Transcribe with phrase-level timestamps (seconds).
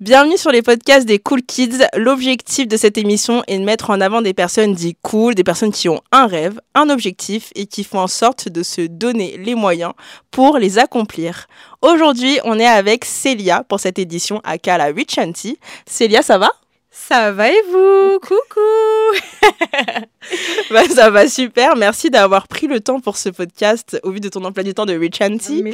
[0.00, 1.84] Bienvenue sur les podcasts des Cool Kids.
[1.96, 5.72] L'objectif de cette émission est de mettre en avant des personnes dites cool, des personnes
[5.72, 9.56] qui ont un rêve, un objectif et qui font en sorte de se donner les
[9.56, 9.94] moyens
[10.30, 11.48] pour les accomplir.
[11.82, 15.18] Aujourd'hui, on est avec Célia pour cette édition à Kala Rich
[15.84, 16.52] Célia, ça va?
[17.06, 18.60] Ça va et vous Coucou
[20.70, 21.76] bah, Ça va super.
[21.76, 24.84] Merci d'avoir pris le temps pour ce podcast au vu de ton emploi du temps
[24.84, 25.64] de Rich Auntie.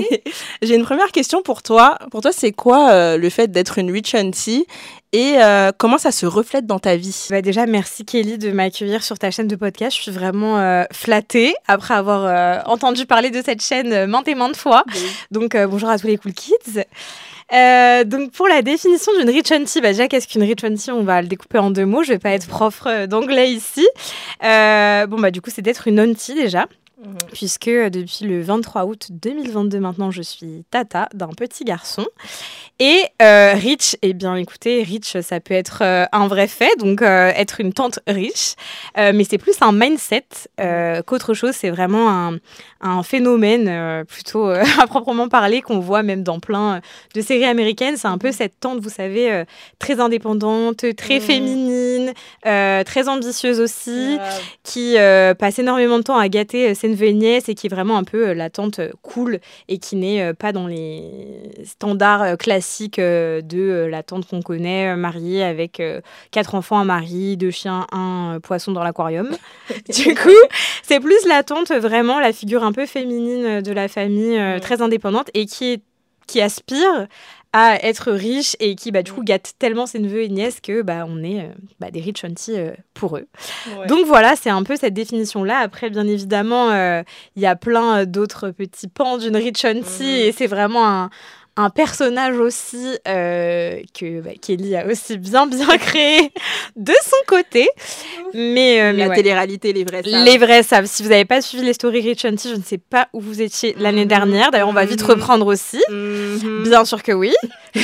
[0.62, 1.96] J'ai une première question pour toi.
[2.10, 4.66] Pour toi, c'est quoi euh, le fait d'être une Rich Auntie
[5.12, 7.28] et euh, comment ça se reflète dans ta vie?
[7.30, 9.96] Bah Déjà, merci Kelly de m'accueillir sur ta chaîne de podcast.
[9.96, 14.56] Je suis vraiment euh, flattée après avoir entendu parler de cette chaîne maintes et maintes
[14.56, 14.84] fois.
[15.30, 16.82] Donc, bonjour à tous les cool kids.
[17.52, 21.04] Euh, donc pour la définition d'une rich auntie, bah déjà qu'est-ce qu'une rich auntie On
[21.04, 22.02] va le découper en deux mots?
[22.02, 23.86] Je vais pas être prof euh, d'anglais ici.
[24.42, 26.66] Euh, bon bah du coup c'est d'être une auntie déjà.
[26.98, 27.18] Mhm.
[27.32, 32.06] Puisque depuis le 23 août 2022 maintenant, je suis tata d'un petit garçon.
[32.78, 37.00] Et euh, rich, eh bien écoutez, rich, ça peut être euh, un vrai fait, donc
[37.00, 38.54] euh, être une tante riche,
[38.96, 40.26] mais c'est plus un mindset
[41.06, 42.38] qu'autre chose, c'est vraiment un,
[42.80, 46.80] un phénomène plutôt à proprement parler qu'on voit même dans plein
[47.14, 47.96] de séries américaines.
[47.96, 49.44] C'est un peu cette tante, vous savez,
[49.78, 51.22] très indépendante, très mmh.
[51.22, 51.75] féminine,
[52.42, 54.18] très ambitieuse aussi,
[54.62, 54.96] qui
[55.38, 58.50] passe énormément de temps à gâter ses neveux et qui est vraiment un peu la
[58.50, 61.04] tante cool et qui n'est pas dans les
[61.64, 65.82] standards classiques euh, de euh, la tante qu'on connaît, euh, mariée avec
[66.30, 69.30] quatre enfants, un mari, deux chiens, un poisson dans l'aquarium.
[69.94, 70.28] du coup,
[70.82, 75.30] c'est plus la tante, vraiment la figure un peu féminine de la famille, très indépendante
[75.34, 75.82] et qui,
[76.26, 77.06] qui aspire
[77.56, 80.82] à être riche et qui bah, du coup gâte tellement ses neveux et nièces que
[80.82, 81.48] bah, on est
[81.80, 82.56] bah, des rich aunties
[82.94, 83.26] pour eux.
[83.88, 85.58] Donc voilà, c'est un peu cette définition-là.
[85.58, 90.46] Après, bien évidemment, il y a plein d'autres petits pans d'une rich auntie et c'est
[90.46, 91.10] vraiment un,
[91.58, 96.30] un personnage aussi euh, que bah, Kelly a aussi bien bien créé
[96.76, 97.68] de son côté.
[98.34, 100.24] Mais, euh, la télé-réalité, les vrais savent.
[100.24, 100.84] Les vrais savent.
[100.84, 103.40] Si vous n'avez pas suivi les stories Rich Auntie, je ne sais pas où vous
[103.40, 104.08] étiez l'année mhm.
[104.08, 104.50] dernière.
[104.50, 105.10] D'ailleurs, on va vite mhm.
[105.10, 105.82] reprendre aussi.
[105.88, 106.64] Mhm.
[106.64, 107.32] Bien sûr que oui.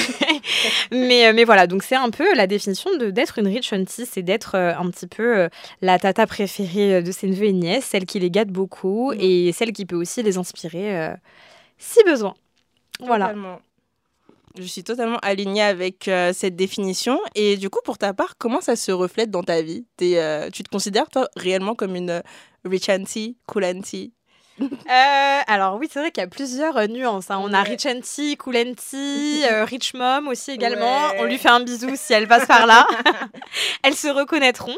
[0.93, 4.07] mais, euh, mais voilà, donc c'est un peu la définition de d'être une Rich Auntie,
[4.11, 5.49] c'est d'être un petit peu
[5.81, 9.73] la tata préférée de ses neveux et nièces, celle qui les gâte beaucoup et celle
[9.73, 11.11] qui peut aussi les inspirer
[11.79, 12.35] si besoin.
[13.03, 13.35] Voilà.
[14.59, 17.19] Je suis totalement alignée avec euh, cette définition.
[17.35, 19.87] Et du coup, pour ta part, comment ça se reflète dans ta vie?
[20.03, 22.21] Euh, Tu te considères, toi, réellement comme une euh,
[22.65, 24.13] rich auntie, cool auntie?
[25.47, 27.31] alors oui, c'est vrai qu'il y a plusieurs nuances.
[27.31, 27.41] Hein.
[27.43, 31.11] On a Rich Auntie, Cool Auntie, Rich Mom aussi également.
[31.19, 32.87] On lui fait un bisou si elle passe par là.
[33.83, 34.77] Elles se reconnaîtront.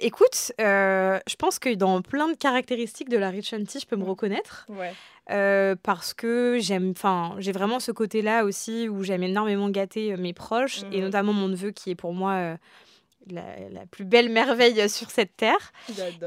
[0.00, 4.04] écoute, je pense que dans plein de caractéristiques de la Rich Auntie, je peux me
[4.04, 4.66] reconnaître.
[4.68, 4.92] Ouais.
[5.30, 10.16] Euh, parce que j'aime, enfin, j'ai vraiment ce côté-là aussi où j'aime énormément gâter euh,
[10.18, 11.04] mes proches et mmh.
[11.04, 12.58] notamment mon neveu qui est pour moi
[13.32, 15.72] euh, la, plus belle merveille sur cette terre.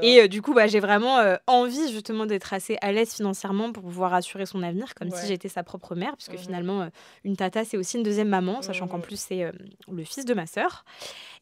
[0.02, 4.14] Et du coup, bah, j'ai vraiment envie justement d'être assez à l'aise financièrement pour pouvoir
[4.14, 6.88] assurer son avenir, comme si j'étais sa propre mère, puisque mmh finalement,
[7.24, 9.50] une tata, c'est aussi une deuxième maman, sachant qu'en plus, c'est
[9.90, 10.84] le fils de ma sœur.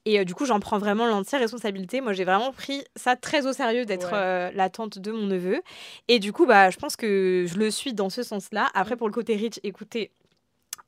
[0.06, 2.00] Et euh, du coup, j'en prends vraiment l'entière responsabilité.
[2.00, 5.60] Moi, j'ai vraiment pris ça très au sérieux d'être euh, la tante de mon neveu.
[6.08, 8.68] Et du coup, bah, je pense que je le suis dans ce sens-là.
[8.72, 8.98] Après, mm.
[8.98, 10.12] pour le côté rich, écoutez,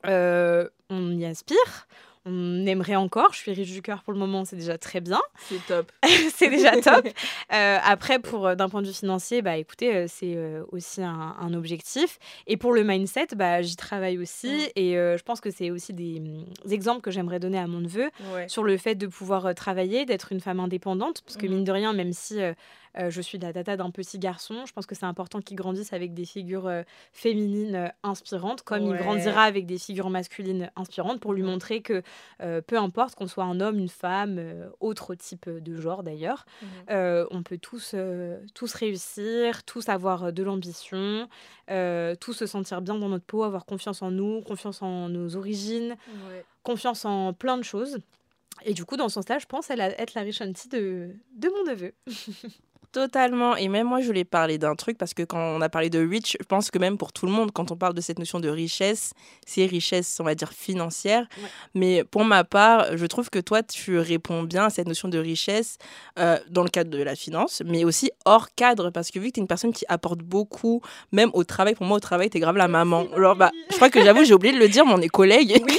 [0.07, 1.89] euh, on y aspire
[2.29, 3.33] on aimerait encore.
[3.33, 5.21] Je suis riche du cœur pour le moment, c'est déjà très bien.
[5.49, 5.91] C'est top.
[6.35, 7.07] c'est déjà top.
[7.53, 10.37] Euh, après, pour euh, d'un point de vue financier, bah écoutez, euh, c'est
[10.73, 12.19] aussi un, objectif.
[12.47, 14.71] Et pour le mindset, bah j'y travaille aussi.
[14.77, 18.11] Et je pense que c'est aussi des, mm, exemples que j'aimerais donner à mon neveu
[18.47, 21.51] sur le fait de pouvoir travailler, d'être une femme indépendante, parce que mm.
[21.51, 22.41] mine de rien, même si
[22.99, 24.65] euh, je suis la tata d'un petit garçon.
[24.67, 28.87] Je pense que c'est important qu'il grandisse avec des figures euh, féminines euh, inspirantes, comme
[28.87, 31.51] il grandira avec des figures masculines inspirantes, pour lui mhm.
[31.51, 32.03] montrer que
[32.39, 34.41] peu importe qu'on soit un homme, une femme,
[34.81, 37.27] autre type de genre d'ailleurs, mhm.
[37.31, 37.95] on peut tous,
[38.55, 41.29] tous réussir, tous avoir de l'ambition,
[42.21, 45.97] tous se sentir bien dans notre peau, avoir confiance en nous, confiance en nos origines,
[46.63, 47.99] confiance en plein de choses.
[48.65, 51.93] Et du coup, dans ce sens-là, je pense être la riche de, de mon neveu.
[52.93, 53.55] Totalement.
[53.57, 55.99] Et même moi, je voulais parler d'un truc parce que quand on a parlé de
[55.99, 58.41] rich, je pense que même pour tout le monde, quand on parle de cette notion
[58.41, 59.13] de richesse,
[59.47, 61.27] c'est richesse, on va dire, financière.
[61.75, 65.19] Mais pour ma part, je trouve que toi, tu réponds bien à cette notion de
[65.19, 65.77] richesse
[66.19, 69.35] euh, dans le cadre de la finance, mais aussi hors cadre parce que vu que
[69.35, 70.81] tu es une personne qui apporte beaucoup,
[71.13, 73.07] même au travail, pour moi, au travail, tu es grave la maman.
[73.15, 75.63] Alors, bah, je crois que j'avoue, j'ai oublié de le dire, mais on est collègues.
[75.67, 75.79] Oui,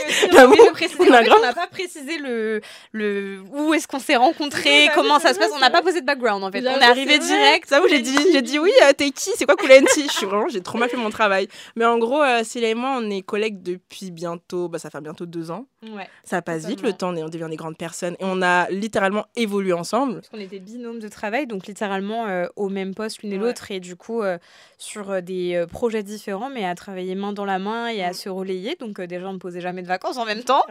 [1.38, 3.42] on n'a pas précisé le, le...
[3.52, 5.52] où est-ce qu'on s'est rencontrés, comment ça se passe.
[5.56, 6.64] On n'a pas posé de background en fait.
[6.68, 7.70] On arrivé direct.
[7.70, 9.30] Ça, où j'ai dit, j'ai dit oui, euh, t'es qui?
[9.36, 11.48] C'est quoi Coulenti Je suis vraiment, j'ai trop mal fait mon travail.
[11.76, 15.02] Mais en gros, euh, Célia et moi, on est collègues depuis bientôt, bah, ça fait
[15.02, 15.66] bientôt deux ans.
[15.84, 16.08] Ouais.
[16.24, 18.16] Ça passe vite le temps, on devient des grandes personnes.
[18.20, 20.16] Et on a littéralement évolué ensemble.
[20.16, 23.72] Parce qu'on était binômes de travail, donc littéralement euh, au même poste l'une et l'autre.
[23.72, 24.38] Et du coup, euh,
[24.78, 28.14] sur euh, des projets différents, mais à travailler main dans la main et à Mm.
[28.14, 28.76] se relayer.
[28.80, 30.64] Donc déjà, on ne posait jamais de vacances en même temps.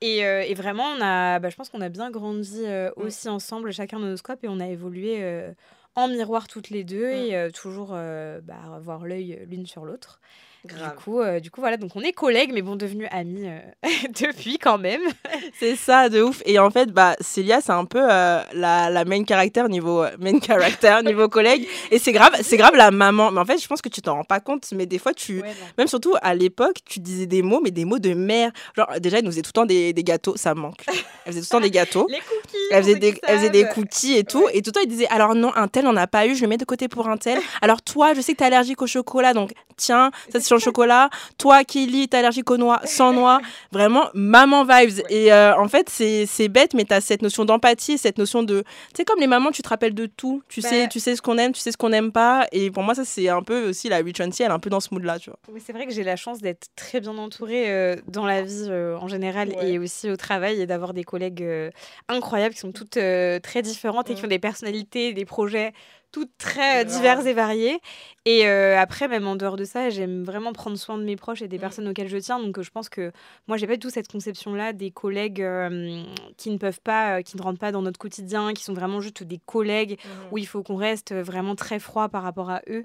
[0.00, 3.02] Et, euh, et vraiment, on a, bah, je pense qu'on a bien grandi euh, Mm.
[3.06, 5.47] aussi ensemble, chacun dans nos scopes, et on a évolué euh,
[5.94, 7.24] en miroir toutes les deux Mm.
[7.26, 10.20] et euh, toujours euh, bah, avoir l'œil l'une sur l'autre.
[10.68, 10.90] Grave.
[10.90, 13.58] Du coup, euh, du coup, voilà, donc on est collègues, mais bon, devenus amis euh,
[14.20, 15.00] depuis quand même.
[15.58, 16.42] C'est ça, de ouf.
[16.44, 20.38] Et en fait, bah, Célia, c'est un peu euh, la, la main character niveau main
[20.46, 21.66] character niveau collègue.
[21.90, 23.30] Et c'est grave, c'est grave la maman.
[23.30, 24.66] Mais en fait, je pense que tu t'en rends pas compte.
[24.72, 25.42] Mais des fois, tu,
[25.76, 28.50] même surtout à l'époque, tu disais des mots, mais des mots de mère.
[28.76, 30.36] Genre, déjà, elle nous faisait tout le temps des, des gâteaux.
[30.36, 30.84] Ça me manque.
[31.24, 32.06] Elle faisait tout le temps des gâteaux.
[32.08, 32.56] Les cookies.
[32.70, 34.46] Elle faisait, des, elle faisait des cookies et tout.
[34.52, 36.42] Et tout le temps, il disait Alors, non, un tel, on n'a pas eu, je
[36.42, 37.38] le mets de côté pour un tel.
[37.62, 41.10] Alors, toi, je sais que t'es allergique au chocolat, donc tiens, ça c'est chocolat.
[41.38, 43.40] Toi, Kelly, t'es allergique aux noix, sans noix.
[43.72, 45.00] Vraiment, maman vibes.
[45.10, 48.60] Et euh, en fait, c'est bête, mais t'as cette notion d'empathie, cette notion de.
[48.60, 50.42] Tu sais, comme les mamans, tu te rappelles de tout.
[50.48, 50.68] Tu, Bah.
[50.68, 52.46] sais, tu sais ce qu'on aime, tu sais ce qu'on n'aime pas.
[52.52, 54.70] Et pour moi, ça, c'est un peu aussi la Rich Auntie, elle est un peu
[54.70, 55.38] dans ce mood-là, tu vois.
[55.52, 58.66] Oui, c'est vrai que j'ai la chance d'être très bien entourée euh, dans la vie
[58.68, 59.70] euh, en général Ouais.
[59.72, 61.44] et aussi au travail et d'avoir des collègues
[62.08, 62.98] incroyables qui sont toutes
[63.42, 65.72] très différentes et qui ont des personnalités, des projets
[66.10, 66.96] toutes très euh, Grave.
[66.96, 67.80] divers et variés.
[68.24, 71.42] Et euh, après, même en dehors de ça, j'aime vraiment prendre soin de mes proches
[71.42, 71.60] et des Mm.
[71.60, 72.38] personnes auxquelles je tiens.
[72.40, 73.12] Donc euh, je pense que
[73.46, 76.02] moi, j'ai pas du tout cette conception-là des collègues euh,
[76.36, 79.22] qui ne peuvent pas, qui ne rentrent pas dans notre quotidien, qui sont vraiment juste
[79.22, 79.98] des collègues
[80.32, 82.82] où il faut qu'on reste vraiment très froid par rapport à eux.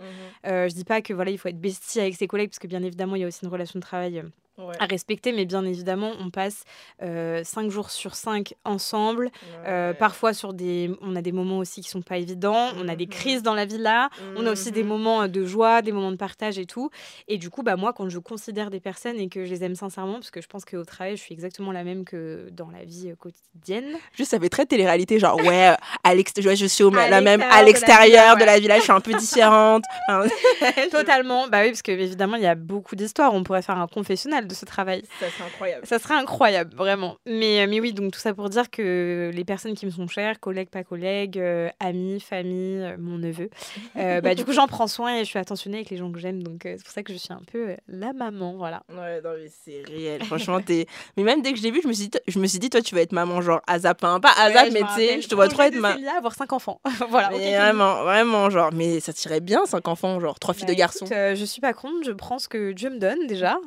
[0.48, 2.68] Euh, je dis pas que voilà, il faut être bestie avec ses collègues, parce que
[2.68, 4.24] bien évidemment, il y a aussi une relation de travail
[4.58, 4.76] Ouais.
[4.80, 6.64] à respecter, mais bien évidemment, on passe
[7.02, 9.32] 5 jours sur 5 ensemble.
[9.66, 12.96] Euh, parfois, sur des, on a des moments aussi qui sont pas évidents, on a
[12.96, 13.10] des Mhm.
[13.12, 14.90] crises dans la villa, on a aussi des Mhm.
[14.90, 16.90] moments de joie, des moments de partage et tout.
[17.28, 19.76] Et du coup, bah, moi, quand je considère des personnes et que je les aime
[19.76, 22.84] sincèrement, parce que je pense qu'au travail, je suis exactement la même que dans la
[22.86, 23.98] vie euh, quotidienne.
[24.16, 27.22] Juste, ça fait très télé-réalité, genre, ouais, euh, à ouais, je suis au, À la
[27.22, 29.84] même, l'extérieur de à la l'extérieur de villa, la villa, je suis un peu différente.
[30.10, 30.28] Enfin,
[30.92, 31.48] Totalement.
[31.48, 33.34] Bah oui, parce que évidemment, il y a beaucoup d'histoires.
[33.34, 35.04] On pourrait faire un confessionnal de ce travail.
[35.20, 35.86] Ça, c'est incroyable.
[35.86, 37.18] Ça serait incroyable, vraiment.
[37.26, 40.08] Mais, euh, mais oui, donc tout ça pour dire que les personnes qui me sont
[40.08, 43.50] chères, collègues, pas collègues, euh, amis, famille, euh, mon neveu,
[43.96, 46.44] bah, du coup, j'en prends soin et je suis attentionnée avec les gens que j'aime.
[46.44, 48.84] Donc, c'est pour ça que je suis un peu la maman, voilà.
[48.90, 50.24] Ouais, non, mais c'est réel.
[50.26, 50.86] Franchement, t'es.
[51.18, 52.70] Mais même dès que je l'ai vu, je me suis dit, je me suis dit
[52.70, 54.04] toi, tu vas être maman, genre ASAP.
[54.04, 54.20] hein.
[54.20, 55.96] Pas ASAP, mais tu sais, je te vois trop être ma...
[55.96, 56.18] maman.
[56.18, 56.80] avoir cinq enfants.
[57.10, 57.30] voilà.
[57.32, 60.78] Mais vraiment, vraiment, genre, mais ça tirait bien, cinq enfants, genre trois filles Bah, de
[60.78, 61.06] garçons.
[61.06, 63.58] écoute, euh, je suis pas contre, je prends ce que Dieu me donne déjà.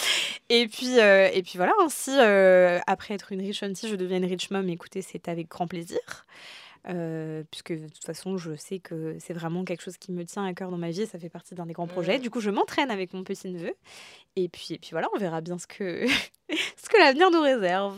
[0.48, 4.18] et, puis, euh, et puis voilà, ainsi, euh, après être une rich auntie, je deviens
[4.18, 4.68] une rich mom.
[4.68, 5.98] Écoutez, c'est avec grand plaisir.
[6.88, 10.44] Euh, puisque de toute façon, je sais que c'est vraiment quelque chose qui me tient
[10.44, 12.18] à cœur dans ma vie et ça fait partie d'un des grands projets.
[12.18, 12.22] Mm.
[12.22, 13.74] Du coup, je m'entraîne avec mon petit neveu.
[14.34, 16.06] Et puis, et puis voilà, on verra bien ce que,
[16.50, 17.96] ce que l'avenir nous réserve.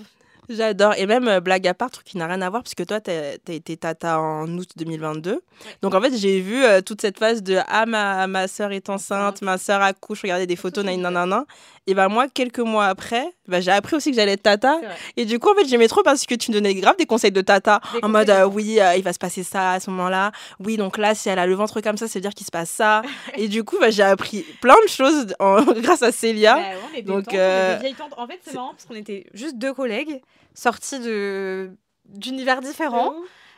[0.49, 0.95] J'adore.
[0.99, 3.53] Et même, blague à part, truc qui n'a rien à voir, puisque toi, t'as as
[3.53, 5.41] été tata en août 2022.
[5.81, 8.91] Donc, en fait, j'ai vu euh, toute cette phase de Ah, ma, ma soeur est
[8.91, 11.45] enceinte, ma soeur accouche, regardez des photos, nan, nan, nan.
[11.87, 14.81] Et ben moi, quelques mois après, bah, j'ai appris aussi que j'allais être tata.
[15.19, 17.31] Et du coup, en fait, j'aimais trop parce que tu me donnais grave des conseils
[17.33, 17.81] de tata.
[17.93, 20.33] Des en mode, euh, oui, euh, il va se passer ça à ce moment-là.
[20.61, 22.51] Oui, donc là, si elle a le ventre comme ça, ça veut dire qu'il se
[22.51, 23.03] passe ça.
[23.37, 26.55] et du coup, bah, j'ai appris plein de choses en- grâce à Célia.
[26.57, 26.63] Bah
[26.95, 27.77] ouais, Donc, est euh.
[28.17, 30.23] En fait, c'est marrant parce qu'on était juste deux collègues
[30.55, 31.71] sortis de
[32.07, 33.15] d'univers différents.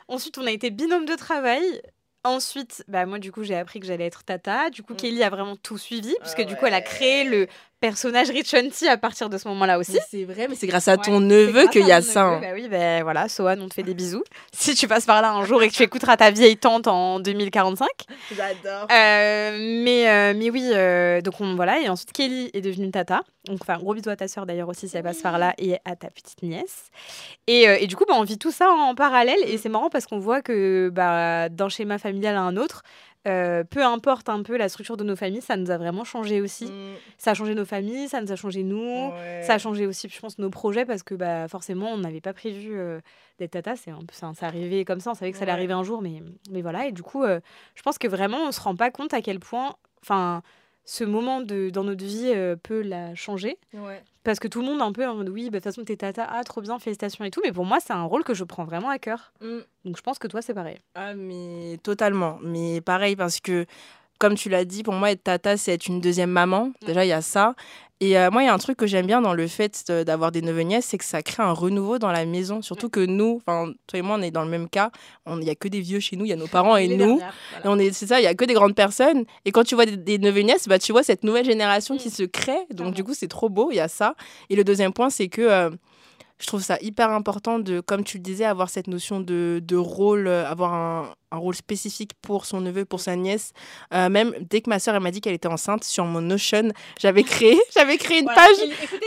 [0.09, 1.63] Ensuite, on a été binômes de travail.
[2.25, 4.71] Ensuite, bah moi du coup j'ai appris que j'allais être tata.
[4.71, 4.97] Du coup, Mm.
[4.97, 7.47] Kelly a vraiment tout suivi puisque Ah du coup elle a créé le
[7.87, 9.99] personnage Rich Auntie à partir de ce moment-là aussi.
[10.11, 12.25] C'est vrai, mais c'est grâce à ton neveu qu'il y a ça.
[12.25, 12.41] hein.
[12.41, 14.25] Bah oui, bah voilà, Sohan, on te fait des bisous.
[14.53, 17.21] Si tu passes par là un jour et que tu écouteras ta vieille tante en
[17.21, 17.87] 2045.
[18.35, 18.89] J'adore.
[18.91, 21.79] Euh, mais, euh, mais oui, euh, donc on, voilà.
[21.81, 23.21] Et ensuite, Kelly est devenue tata.
[23.45, 25.77] Donc, enfin, gros bisous à ta sœur d'ailleurs aussi si elle passe par là et
[25.85, 26.91] à ta petite nièce.
[27.47, 29.39] Et, et du coup, bah, on vit tout ça en parallèle.
[29.47, 32.83] Et c'est marrant parce qu'on voit que bah, d'un schéma familial à un autre,
[33.27, 36.41] euh, peu importe un peu la structure de nos familles, ça nous a vraiment changé
[36.41, 36.67] aussi.
[36.67, 38.79] Mm, Ça a changé nos familles, ça nous a changé nous.
[39.11, 39.43] ouais.
[39.43, 42.33] Ça a changé aussi, je pense, nos projets parce que bah, forcément, on n'avait pas
[42.33, 43.01] prévu euh,
[43.39, 43.75] d'être tata.
[43.77, 45.11] C'est un peu, ça, ça arrivait comme ça.
[45.11, 45.59] On savait que ça allait Ouais.
[45.59, 46.87] arriver un jour, mais, mais voilà.
[46.87, 47.41] Et du coup, euh,
[47.75, 50.43] je pense que vraiment, on se rend pas compte à quel point, enfin,
[50.85, 53.59] ce moment de, dans notre vie euh, peut la changer.
[53.75, 54.03] Ouais.
[54.27, 55.97] Parce que tout le monde un peu en mode oui, bah, de toute façon, t'es
[55.97, 57.41] tata, ah, trop bien, félicitations et tout.
[57.45, 59.33] Mais pour moi, c'est un rôle que je prends vraiment à cœur.
[59.41, 59.59] Mm.
[59.85, 60.81] Donc je pense que toi, c'est pareil.
[60.97, 62.41] Ah, mais totalement.
[62.43, 63.67] Mais pareil, parce que
[64.19, 66.73] comme tu l'as dit, pour moi, être tata, c'est être une deuxième maman.
[66.87, 67.55] Déjà, il y a ça.
[68.01, 70.31] Et euh, moi, il y a un truc que j'aime bien dans le fait d'avoir
[70.31, 72.61] des neveux nièces, c'est que ça crée un renouveau dans la maison.
[72.61, 74.91] Surtout que nous, enfin, toi et moi, on est dans le même cas.
[75.27, 77.19] Il n'y a que des vieux chez nous, il y a nos parents et nous.
[77.65, 79.25] Et on est, c'est ça, il y a que des grandes personnes.
[79.47, 82.13] Et quand tu vois des, neveux nièces, bah, tu vois cette nouvelle génération qui mm.
[82.13, 82.67] se crée.
[82.71, 84.15] Donc, du coup, c'est trop beau, il y a ça.
[84.51, 85.71] Et le deuxième point, c'est que euh,
[86.39, 89.77] je trouve ça hyper important de, comme tu le disais, avoir cette notion de, de
[89.77, 93.53] rôle, euh, avoir un, un rôle spécifique pour son neveu, pour sa nièce.
[93.93, 97.25] Euh, même dès que ma soeur m'a dit qu'elle était enceinte, sur mon Notion, j'avais
[97.25, 98.57] créé, j'avais créé une page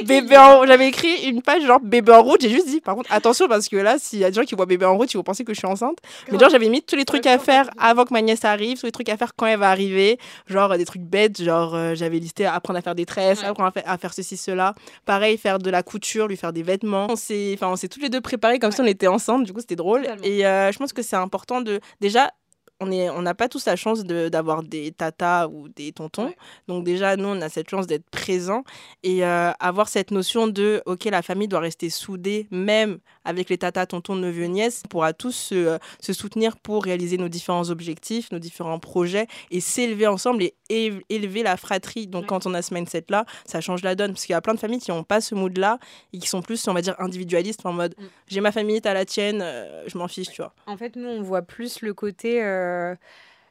[0.06, 2.42] bébé en, j'avais écrit une page genre bébé en route.
[2.42, 4.56] J'ai juste dit, par contre, attention parce que là, s'il y a des gens qui
[4.56, 5.98] voient bébé en route, ils vont penser que je suis enceinte.
[6.32, 8.86] Mais genre, j'avais mis tous les trucs à faire avant que ma nièce arrive, tous
[8.86, 12.20] les trucs à faire quand elle va arriver, genre des trucs bêtes, genre euh, j'avais
[12.20, 14.76] listé apprendre à faire des tresses, apprendre à faire, ceci, cela.
[15.06, 17.08] Pareil, faire de la couture, lui faire des vêtements.
[17.10, 19.46] On s'est, enfin, on s'est toutes les deux préparées comme si on était ensemble.
[19.46, 20.08] Du coup, c'était drôle.
[20.24, 22.34] Et euh, je pense que c'est important de déjà
[22.80, 26.34] on est on n'a pas tous la chance d'avoir des tatas ou des tontons.
[26.68, 28.64] Donc déjà, nous, on a cette chance d'être présents
[29.04, 33.58] et euh, avoir cette notion de, OK, la famille doit rester soudée, même avec les
[33.58, 34.84] tatas, tontons, neveux, nièces.
[34.86, 39.28] On pourra tous se, euh, se, soutenir pour réaliser nos différents objectifs, nos différents projets
[39.52, 42.08] et s'élever ensemble et élever la fratrie.
[42.08, 44.12] Donc quand on a ce mindset-là, ça change la donne.
[44.12, 45.80] Parce qu'il y a plein de familles qui n'ont pas ce mood-là
[46.14, 48.04] et qui sont plus, on va dire, individualistes, en mode, mm.
[48.28, 50.54] j'ai ma famille, t'as la tienne, euh, je m'en fiche, tu vois.
[50.68, 52.40] En fait, nous, on voit plus le côté...
[52.70, 52.96] Euh,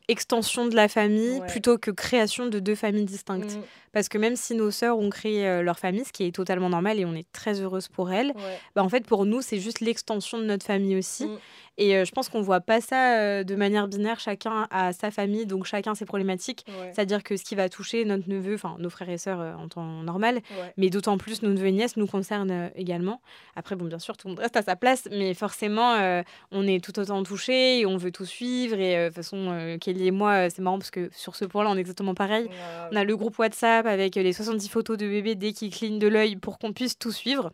[0.08, 3.56] extension de la famille plutôt que création de deux familles distinctes.
[3.56, 3.62] Mm.
[3.92, 6.68] Parce que même si nos sœurs ont créé euh, leur famille, ce qui est totalement
[6.68, 8.32] normal et on est très heureuse pour elles,
[8.74, 11.26] bah en fait pour nous c'est juste l'extension de notre famille aussi.
[11.26, 11.38] Mm.
[11.80, 15.12] Et euh, je pense qu'on voit pas ça euh, de manière binaire, chacun a sa
[15.12, 16.66] famille, donc chacun ses problématiques.
[16.92, 20.02] C'est-à-dire que ce qui va toucher notre neveu, enfin nos frères et sœurs en temps
[20.02, 20.40] normal,
[20.76, 23.20] mais d'autant plus nos neveux et nièces nous concernent également.
[23.54, 26.82] Après, bon, bien sûr, tout le monde reste à sa place, mais forcément, on est
[26.82, 28.78] tout autant touché et on veut tout suivre.
[28.78, 31.76] Et de toute façon, Kelly et moi, c'est marrant parce que sur ce point-là, on
[31.76, 32.48] est exactement pareil.
[32.92, 36.08] On a le groupe WhatsApp avec les 70 photos de bébé dès qu'il cligne de
[36.08, 37.52] l'œil pour qu'on puisse tout suivre.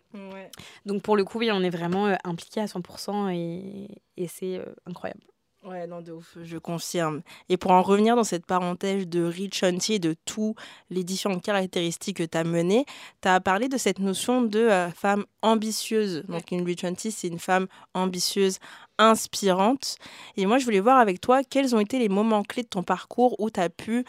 [0.87, 4.59] Donc pour le coup, oui, on est vraiment euh, impliqué à 100% et, et c'est
[4.59, 5.21] euh, incroyable.
[5.65, 7.23] Ouais, non, de ouf, je confirme.
[7.49, 10.55] Et pour en revenir dans cette parenthèse de Rich Auntie et de tous
[10.91, 12.85] les différentes caractéristiques que tu as menées,
[13.23, 16.23] tu as parlé de cette notion de euh, femme ambitieuse.
[16.29, 18.59] Donc, une Rich Auntie, c'est une femme ambitieuse,
[18.99, 19.97] inspirante.
[20.37, 22.83] Et moi, je voulais voir avec toi quels ont été les moments clés de ton
[22.83, 24.05] parcours où tu as pu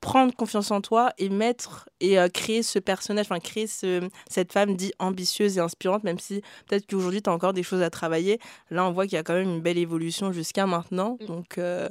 [0.00, 4.52] prendre confiance en toi et mettre et euh, créer ce personnage, enfin créer ce, cette
[4.52, 7.90] femme dit ambitieuse et inspirante, même si peut-être qu'aujourd'hui tu as encore des choses à
[7.90, 8.38] travailler.
[8.70, 11.18] Là, on voit qu'il y a quand même une belle évolution jusqu'à maintenant.
[11.20, 11.26] Mm.
[11.26, 11.88] Donc, euh,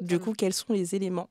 [0.00, 1.28] du coup, quels sont les éléments?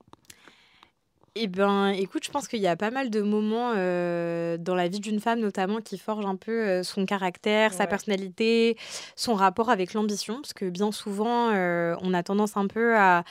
[1.39, 4.87] Eh ben, écoute, je pense qu'il y a pas mal de moments euh, dans la
[4.87, 8.77] vie d'une femme, notamment, qui forgent un peu son caractère, sa personnalité,
[9.15, 13.23] son rapport avec l'ambition, parce que bien souvent, on a tendance un peu à,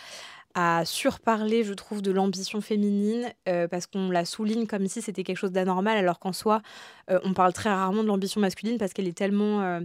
[0.57, 5.23] à surparler, je trouve, de l'ambition féminine, euh, parce qu'on la souligne comme si c'était
[5.23, 6.63] quelque chose d'anormal, alors qu'en soi,
[7.11, 9.81] euh, on parle très rarement de l'ambition masculine parce qu'elle est tellement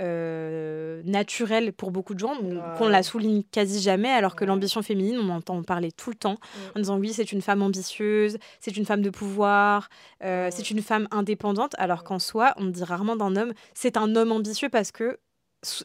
[0.00, 2.34] euh, naturelle pour beaucoup de gens,
[2.78, 6.36] qu'on la souligne quasi jamais, alors que l'ambition féminine, on entend parler tout le temps,
[6.76, 9.88] en disant oui, c'est une femme ambitieuse, c'est une femme de pouvoir,
[10.20, 14.32] c'est une femme indépendante, alors qu'en soi, on dit rarement d'un homme, c'est un homme
[14.32, 15.18] ambitieux parce que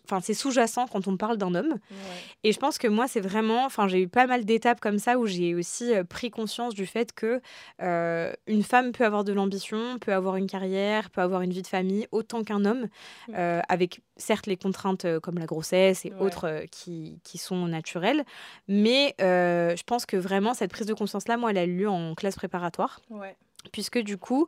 [0.06, 1.78] enfin c'est sous-jacent quand on parle d'un homme.
[2.44, 5.18] Et je pense que moi c'est vraiment enfin j'ai eu pas mal d'étapes comme ça
[5.18, 7.42] où j'ai aussi euh, pris conscience du fait que
[7.82, 11.62] euh, une femme peut avoir de l'ambition peut avoir une carrière peut avoir une vie
[11.62, 12.88] de famille autant qu'un homme
[13.34, 18.24] euh, avec certes les contraintes comme la grossesse et autres qui, qui, sont naturelles.
[18.70, 21.90] Mais je pense que vraiment cette prise de conscience là moi elle a eu lieu
[21.90, 23.02] en classe préparatoire.
[23.72, 24.48] Puisque du coup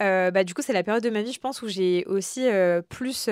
[0.00, 2.48] bah, du coup c'est la période de ma vie je pense où j'ai aussi
[2.88, 3.28] plus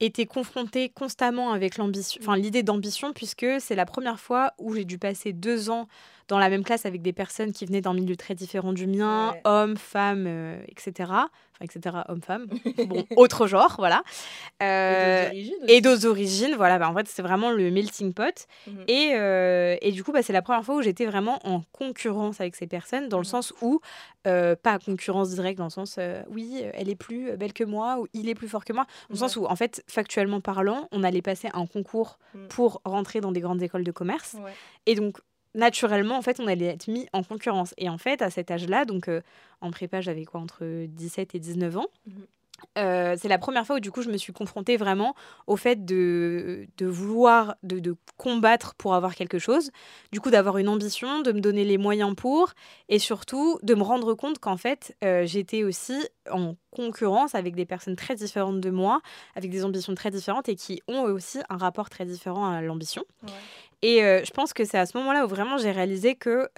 [0.00, 5.32] été confrontée constamment avec l'idée d'ambition, puisque c'est la première fois où j'ai dû passer
[5.32, 5.88] deux ans
[6.28, 9.34] dans la même classe avec des personnes qui venaient d'un milieu très différent du mien,
[9.44, 10.92] hommes, femmes, euh, etc.
[11.08, 11.28] Enfin,
[11.62, 11.96] etc.
[12.08, 12.46] Hommes-femmes.
[12.88, 14.02] bon, autre genre, voilà.
[14.62, 15.30] Euh,
[15.68, 16.54] et d'autres origines.
[16.56, 18.46] Voilà, bah, en fait, c'est vraiment le melting pot.
[18.66, 18.84] Mhm.
[18.88, 22.40] et, euh, et, du coup, bah, c'est la première fois où j'étais vraiment en concurrence
[22.40, 23.30] avec ces personnes, dans le mhm.
[23.30, 23.80] sens où,
[24.24, 28.28] pas concurrence directe, dans le sens, oui, elle est plus belle que moi, ou il
[28.28, 31.22] est plus fort que moi, dans le sens où, en fait, factuellement parlant, on allait
[31.22, 32.48] passer un concours mm.
[32.48, 34.36] pour rentrer dans des grandes écoles de commerce.
[34.86, 35.18] Et donc,
[35.56, 37.74] naturellement, en fait, on allait être mis en concurrence.
[37.78, 39.22] Et en fait, à cet âge-là, donc euh,
[39.60, 41.86] en prépa, j'avais quoi, entre 17 et 19 ans.
[42.06, 42.26] Mhm.
[42.78, 45.14] euh, c'est la première fois où du coup je me suis confrontée vraiment
[45.46, 49.70] au fait de, de vouloir, de, de, combattre pour avoir quelque chose,
[50.10, 52.54] du coup d'avoir une ambition, de me donner les moyens pour,
[52.88, 55.98] et surtout de me rendre compte qu'en fait euh, j'étais aussi
[56.30, 59.00] en concurrence avec des personnes très différentes de moi,
[59.34, 63.04] avec des ambitions très différentes et qui ont aussi un rapport très différent à l'ambition.
[63.22, 63.32] Ouais.
[63.82, 66.48] Et euh, je pense que c'est à ce moment-là où vraiment j'ai réalisé que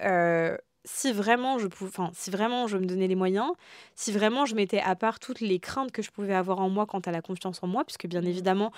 [0.91, 3.51] si vraiment je pouvais, enfin, si vraiment je me donnais les moyens,
[3.95, 6.85] si vraiment je mettais à part toutes les craintes que je pouvais avoir en moi
[6.85, 8.27] quant à la confiance en moi, puisque bien mmh.
[8.27, 8.71] évidemment,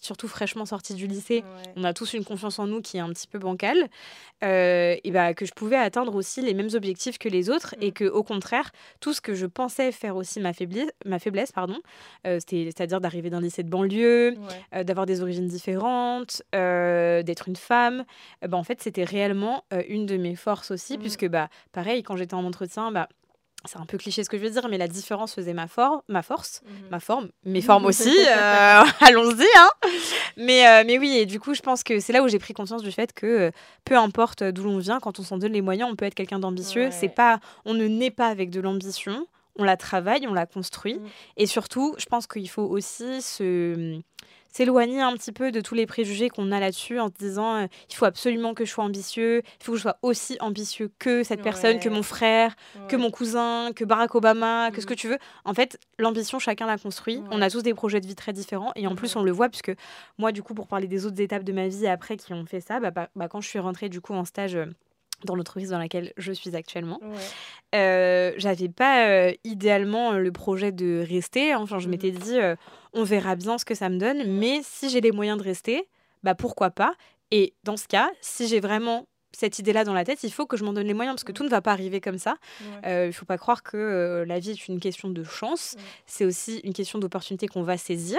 [0.00, 1.44] surtout fraîchement sorti du lycée,
[1.76, 3.88] on a tous une confiance en nous qui est un petit peu bancale,
[4.44, 7.90] euh, et bah, que je pouvais atteindre aussi les mêmes objectifs que les autres, et
[7.90, 7.92] mmh.
[7.92, 11.78] que au contraire, tout ce que je pensais faire aussi ma faiblesse, ma faiblesse pardon,
[12.26, 14.36] euh, c'est-à-dire d'arriver d'un lycée de banlieue,
[14.74, 18.04] euh, d'avoir des origines différentes, d'être une femme,
[18.46, 21.00] bah, en fait, c'était réellement une de mes forces aussi, mmh.
[21.00, 23.08] puisque bah, pareil, quand j'étais en entretien, bah,
[23.64, 26.04] c'est un peu cliché ce que je veux dire, mais la différence faisait ma, for
[26.08, 26.90] ma force, mhm.
[26.90, 28.16] ma forme, mes formes aussi.
[28.16, 29.70] Euh, allons-y, hein.
[30.36, 32.54] Mais, euh, mais oui, et du coup, je pense que c'est là où j'ai pris
[32.54, 33.50] conscience du fait que euh,
[33.84, 36.38] peu importe d'où l'on vient, quand on s'en donne les moyens, on peut être quelqu'un
[36.38, 36.90] d'ambitieux.
[36.92, 39.26] C'est pas, on ne naît pas avec de l'ambition,
[39.56, 41.06] on la travaille, on la construit, mm.
[41.38, 44.00] et surtout, je pense qu'il faut aussi se
[44.58, 47.66] s'éloigner un petit peu de tous les préjugés qu'on a là-dessus en se disant euh,
[47.90, 51.22] il faut absolument que je sois ambitieux, il faut que je sois aussi ambitieux que
[51.22, 52.56] cette personne, que mon frère,
[52.88, 54.96] que mon cousin, que Barack Obama, que ce que mm.
[54.96, 55.18] tu veux.
[55.44, 57.22] En fait, l'ambition, chacun la construit.
[57.30, 59.48] On a tous des projets de vie très différents et en plus, on le voit
[59.48, 59.72] puisque
[60.18, 62.60] moi, du coup, pour parler des autres étapes de ma vie après qui ont fait
[62.60, 64.56] ça, bah, bah, bah quand je suis rentrée du coup en stage.
[64.56, 64.66] Euh,
[65.24, 67.00] dans l'entreprise dans laquelle je suis actuellement.
[67.74, 71.54] Euh, j'avais pas euh, idéalement le projet de rester.
[71.54, 72.56] Enfin, je mmh m'étais dit, euh,
[72.92, 75.88] on verra bien ce que ça me donne, mais si j'ai les moyens de rester,
[76.22, 76.94] bah pourquoi pas?
[77.30, 80.56] Et dans ce cas, si j'ai vraiment cette idée-là dans la tête, il faut que
[80.56, 82.36] je m'en donne les moyens parce que tout ne va pas arriver comme ça.
[82.84, 85.76] Il ne faut pas croire que la vie est une question de chance.
[86.06, 88.18] C'est aussi une question d'opportunité qu'on va saisir.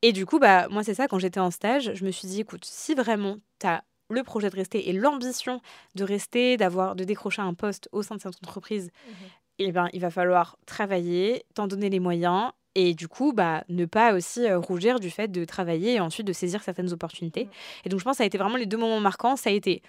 [0.00, 2.40] Et du coup, bah, moi, c'est ça, quand j'étais en stage, je me suis dit,
[2.42, 5.60] écoute, si vraiment tu as le projet de rester et l'ambition
[5.94, 9.12] de rester, d'avoir, de décrocher un poste au sein de cette entreprise, mmh
[9.58, 13.86] eh ben, il va falloir travailler, t'en donner les moyens et du coup, bah, ne
[13.86, 17.46] pas aussi euh, rougir du fait de travailler et ensuite de saisir certaines opportunités.
[17.46, 17.50] Mmh.
[17.84, 19.34] Et donc, je pense que ça a été vraiment les deux moments marquants.
[19.34, 19.82] Ça a été,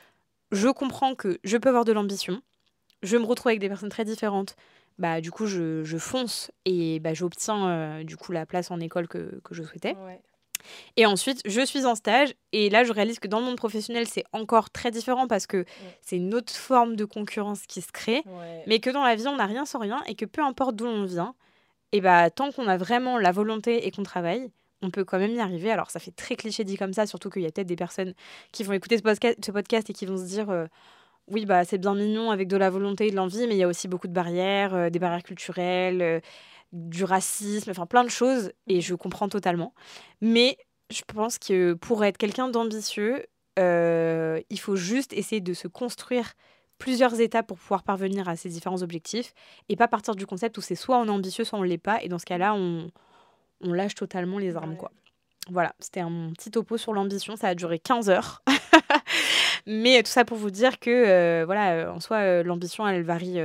[0.52, 2.42] je comprends que je peux avoir de l'ambition,
[3.04, 4.56] je me retrouve avec des personnes très différentes.
[4.98, 8.80] Bah, du coup, je, je fonce et bah, j'obtiens euh, du coup la place en
[8.80, 9.96] école que, que je souhaitais.
[10.98, 14.08] Et ensuite, je suis en stage et là, je réalise que dans le monde professionnel,
[14.08, 15.66] c'est encore très différent parce que
[16.02, 18.24] c'est une autre forme de concurrence qui se crée,
[18.68, 20.86] mais que dans la vie, on n'a rien sans rien et que peu importe d'où
[20.86, 21.36] on vient,
[21.92, 24.52] et bah, tant qu'on a vraiment la volonté et qu'on travaille,
[24.82, 25.72] on peut quand même y arriver.
[25.72, 28.14] Alors, ça fait très cliché dit comme ça, surtout qu'il y a peut-être des personnes
[28.52, 29.02] qui vont écouter ce,
[29.52, 30.68] podcast, et qui vont se dire euh,
[31.28, 33.64] oui, bah, c'est bien mignon avec de la volonté et de l'envie, mais il y
[33.64, 36.02] a aussi beaucoup de barrières, euh, des barrières culturelles.
[36.02, 36.20] Euh,
[36.72, 39.74] du racisme, enfin plein de choses, et je comprends totalement.
[40.22, 40.58] Mais
[40.90, 43.26] je pense que pour être quelqu'un d'ambitieux,
[43.58, 46.34] euh, il faut juste essayer de se construire
[46.78, 49.34] plusieurs étapes pour pouvoir parvenir à ces différents objectifs,
[49.68, 52.02] et pas partir du concept où c'est soit on est ambitieux, soit on l'est pas,
[52.02, 52.90] et dans ce cas-là, on,
[53.62, 54.92] on lâche totalement les armes, quoi.
[55.52, 58.44] Voilà, c'était un petit topo sur l'ambition, ça a duré 15 heures.
[59.66, 63.40] Mais tout ça pour vous dire que, euh, voilà, en soi, euh, l'ambition, elle varie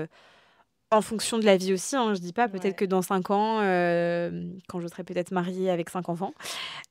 [0.96, 3.60] en fonction de la vie aussi, hein, je dis pas, peut-être que dans 5 ans,
[3.60, 6.34] euh, quand je serai peut-être mariée avec 5 enfants,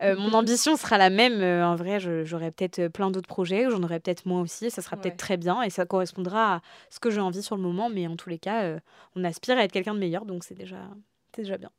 [0.01, 1.41] euh, mon ambition sera la même.
[1.41, 4.97] Euh, en vrai, j'aurai peut-être plein d'autres projets, j'en aurai peut-être moins aussi, ça sera
[4.97, 8.07] peut-être très bien et ça correspondra à ce que j'ai envie sur le moment, mais
[8.07, 8.77] en tous les cas,
[9.15, 10.77] on aspire à être quelqu'un de meilleur, donc c'est déjà,
[11.35, 11.69] déjà bien.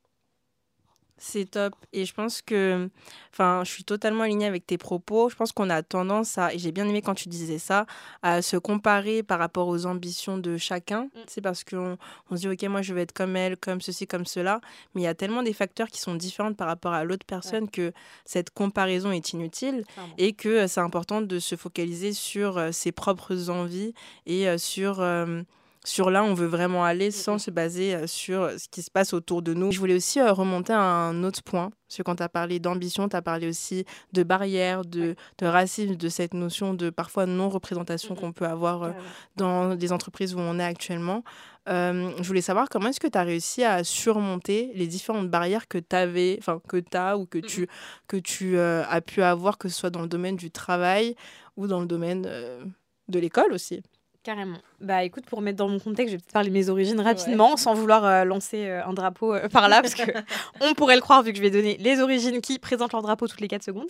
[1.17, 1.73] C'est top.
[1.93, 2.89] Et je pense que,
[3.31, 5.29] enfin, je suis totalement alignée avec tes propos.
[5.29, 7.85] Je pense qu'on a tendance à, et j'ai bien aimé quand tu disais ça,
[8.21, 11.03] à se comparer par rapport aux ambitions de chacun.
[11.03, 11.09] Mm.
[11.27, 11.97] C'est parce qu'on
[12.29, 14.59] on se dit, OK, moi, je vais être comme elle, comme ceci, comme cela.
[14.93, 17.69] Mais il y a tellement des facteurs qui sont différents par rapport à l'autre personne
[17.69, 17.93] que
[18.25, 19.85] cette comparaison est inutile
[20.17, 23.93] et que c'est important de se focaliser sur euh, ses propres envies
[24.25, 25.41] et euh, sur euh,
[25.85, 28.91] sur là on veut vraiment aller sans se baser euh, sur euh, ce qui se
[28.91, 29.71] passe autour de nous.
[29.71, 32.59] Je voulais aussi euh, remonter à un autre point, parce que quand tu as parlé
[32.59, 37.25] d'ambition, tu as parlé aussi de barrières, de, de, racisme, de cette notion de parfois
[37.25, 38.93] non-représentation qu'on peut avoir
[39.35, 41.23] dans des entreprises où on est actuellement.
[41.67, 45.77] je voulais savoir comment est-ce que tu as réussi à surmonter les différentes barrières que
[45.77, 47.67] tu avais, enfin que tu as ou que tu,
[48.07, 51.15] que tu as pu avoir, que ce soit dans le domaine du travail
[51.55, 53.81] ou dans le domaine de l'école aussi?
[54.25, 54.57] Carrément.
[54.81, 57.57] Bah écoute, pour mettre dans mon contexte, je vais peut-être parler de mes origines rapidement,
[57.57, 60.01] sans vouloir euh, lancer euh, un drapeau euh, par là, parce que
[60.61, 63.27] on pourrait le croire vu que je vais donner les origines qui présentent leur drapeau
[63.27, 63.85] toutes les 4 secondes.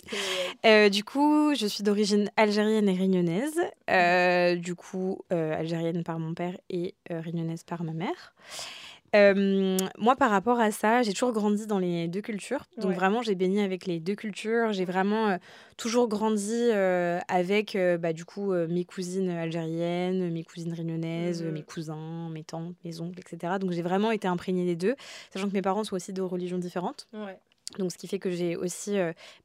[0.90, 3.58] du coup, je suis d'origine algérienne et réunionnaise.
[4.60, 8.34] du coup, algérienne par mon père et réunionnaise par ma mère.
[9.14, 12.64] Moi, par rapport à ça, j'ai toujours grandi dans les deux cultures.
[12.78, 14.72] Donc, vraiment, j'ai baigné avec les deux cultures.
[14.72, 15.38] J'ai vraiment
[15.76, 16.70] toujours grandi
[17.28, 22.74] avec, bah, du coup, mes cousines algériennes, mes cousines réunionnaises, mes mmh cousins, mes tantes,
[22.84, 23.54] mes oncles, etc.
[23.58, 24.96] Donc, j'ai vraiment été imprégnée des deux,
[25.32, 27.08] sachant que mes parents sont aussi de religions différentes.
[27.78, 28.96] Donc, ce qui fait que j'ai aussi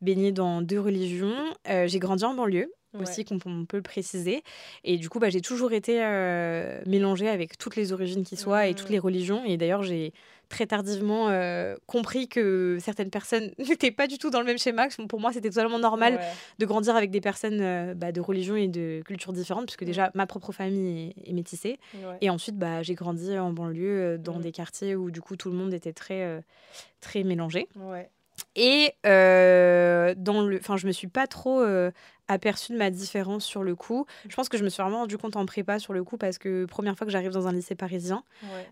[0.01, 1.35] baigné dans deux religions.
[1.65, 4.43] j'ai grandi en banlieue aussi, qu'on peut le préciser.
[4.83, 5.99] Et du coup, bah, j'ai toujours été
[6.85, 9.03] mélangée avec toutes les origines qui soient et toutes les mmh.
[9.03, 9.45] religions.
[9.45, 10.13] Et d'ailleurs, j'ai
[10.49, 11.29] très tardivement
[11.85, 14.87] compris que certaines personnes n'étaient pas du tout dans le même schéma.
[15.07, 16.19] Pour moi, c'était totalement normal
[16.59, 20.11] de grandir avec des personnes bah, de religion et de culture différentes, puisque déjà, mmh.
[20.15, 21.79] ma propre famille est, métissée.
[22.21, 24.41] Et ensuite, bah, j'ai grandi en banlieue, dans mmh.
[24.41, 26.43] des quartiers où, du coup, tout le monde était très,
[26.99, 27.67] très mélangé.
[28.55, 31.91] Et euh, dans le, enfin, je me suis pas trop euh,
[32.31, 34.05] aperçue de ma différence sur le coup.
[34.27, 36.37] Je pense que je me suis vraiment rendu compte en prépa sur le coup parce
[36.37, 38.23] que première fois que j'arrive dans un lycée parisien,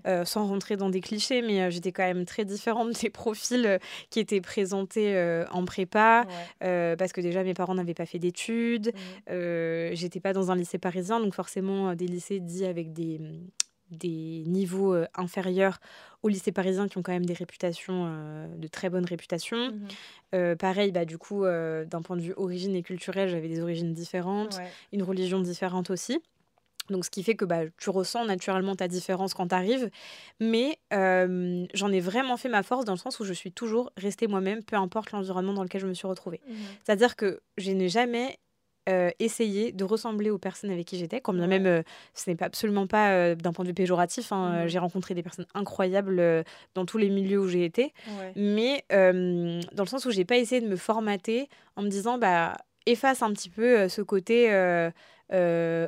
[0.07, 4.19] euh, sans rentrer dans des clichés, mais j'étais quand même très différente des profils qui
[4.19, 6.25] étaient présentés en prépa
[6.59, 8.93] parce que déjà mes parents n'avaient pas fait d'études,
[9.27, 9.93] mmh.
[9.93, 13.19] j'étais pas dans un lycée parisien, donc forcément des lycées dits avec des
[13.91, 15.79] des niveaux inférieurs
[16.21, 19.71] aux lycées parisiens qui ont quand même des réputations, de très bonnes réputations.
[19.71, 23.93] Mmh pareil, bah, du coup, d'un point de vue origine et culturel, j'avais des origines
[23.93, 24.59] différentes,
[24.93, 26.19] une religion différente aussi.
[26.89, 29.89] Donc, ce qui fait que bah, tu ressens naturellement ta différence quand tu arrives.
[30.39, 34.27] Mais j'en ai vraiment fait ma force dans le sens où je suis toujours restée
[34.27, 36.41] moi-même, peu importe l'environnement dans lequel je me suis retrouvée.
[36.47, 38.37] Mmh C'est-à-dire que je n'ai jamais
[38.89, 41.83] euh, essayer de ressembler aux personnes avec qui j'étais, quand bien même euh,
[42.15, 44.31] ce n'est pas absolument pas euh, d'un point de vue péjoratif.
[44.31, 46.43] Hein, mmh j'ai rencontré des personnes incroyables
[46.75, 47.93] dans tous les milieux où j'ai été,
[48.35, 52.57] mais dans le sens où j'ai pas essayé de me formater en me disant bah
[52.85, 54.49] efface un petit peu ce côté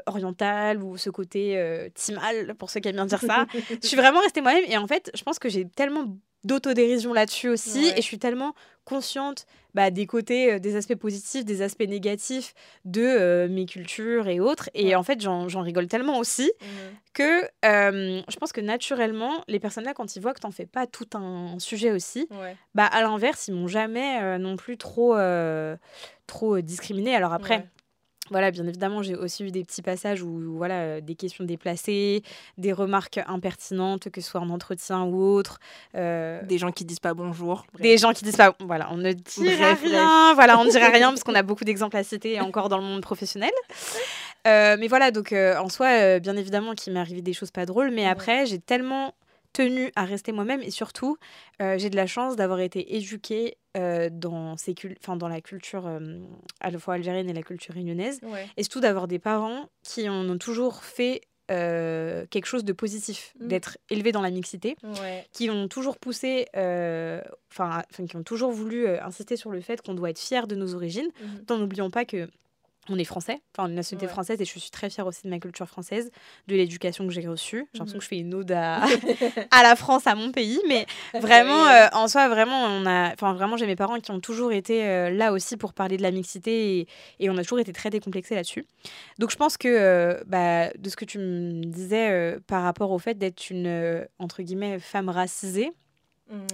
[0.06, 3.46] oriental ou ce côté timal pour ceux qui aiment bien dire ça.
[3.82, 7.50] je suis vraiment restée moi-même et en fait je pense que j'ai tellement d'autodérision là-dessus
[7.50, 7.88] aussi.
[7.90, 8.54] Et je suis tellement
[8.86, 14.28] consciente bah, des côtés, euh, des aspects positifs, des aspects négatifs de euh, mes cultures
[14.28, 14.70] et autres.
[14.74, 16.66] Et en fait, j'en rigole tellement aussi mmh.
[17.14, 20.88] que euh, je pense que naturellement, les personnes-là, quand ils voient que t'en fais pas
[20.88, 22.28] tout un sujet aussi,
[22.76, 25.16] bah, à l'inverse, ils m'ont jamais non plus trop,
[26.28, 27.16] trop discriminé.
[27.16, 27.68] Alors après,
[28.32, 32.24] voilà, bien évidemment, j'ai aussi eu des petits passages où, voilà, euh, des questions déplacées,
[32.58, 35.60] des remarques impertinentes, que ce soit en entretien ou autre.
[35.96, 37.65] Euh, des gens qui disent pas bonjour.
[37.80, 38.56] Des gens qui disent pas.
[38.62, 40.34] Voilà, on ne dirait rien.
[40.36, 43.02] Voilà, on ne rien parce qu'on a beaucoup d'exemples à citer encore dans le monde
[43.02, 43.52] professionnel.
[44.48, 47.91] Euh, mais voilà, donc en soi, bien évidemment qu'il m'est arrivé des choses pas drôles,
[47.91, 49.13] mais après, j'ai tellement
[49.54, 51.18] tenu à rester moi-même et surtout,
[51.60, 54.76] j'ai de la chance d'avoir été éduquée dans, ces
[55.08, 55.88] dans la culture
[56.60, 58.20] à la fois algérienne et la culture réunionnaise.
[58.58, 63.48] Et surtout d'avoir des parents qui en ont toujours fait quelque chose de positif, mmh.
[63.48, 64.76] d'être élevés dans la mixité,
[65.32, 70.10] qui ont toujours poussé, enfin, qui ont toujours voulu insister sur le fait qu'on doit
[70.10, 71.10] être fier de nos origines,
[71.50, 71.54] mmh.
[71.58, 72.30] n'oublions pas que
[72.92, 75.40] on est français, enfin une nationalité française et je suis très fière aussi de ma
[75.40, 76.12] culture française,
[76.48, 77.68] de l'éducation que j'ai reçue.
[77.74, 78.00] J'ai l'impression mhm.
[78.00, 78.84] que je fais une ode à,
[79.52, 80.86] à, la France, à mon pays, mais
[81.20, 84.52] vraiment euh, en soi vraiment on a, enfin vraiment j'ai mes parents qui ont toujours
[84.52, 86.88] été euh, là aussi pour parler de la mixité et,
[87.20, 88.66] et, on a toujours été très décomplexés là-dessus.
[89.20, 93.00] Donc je pense que euh, bah, de ce que tu me disais par rapport au
[93.00, 95.72] fait d'être une entre guillemets femme racisée.
[96.30, 96.48] Mhm.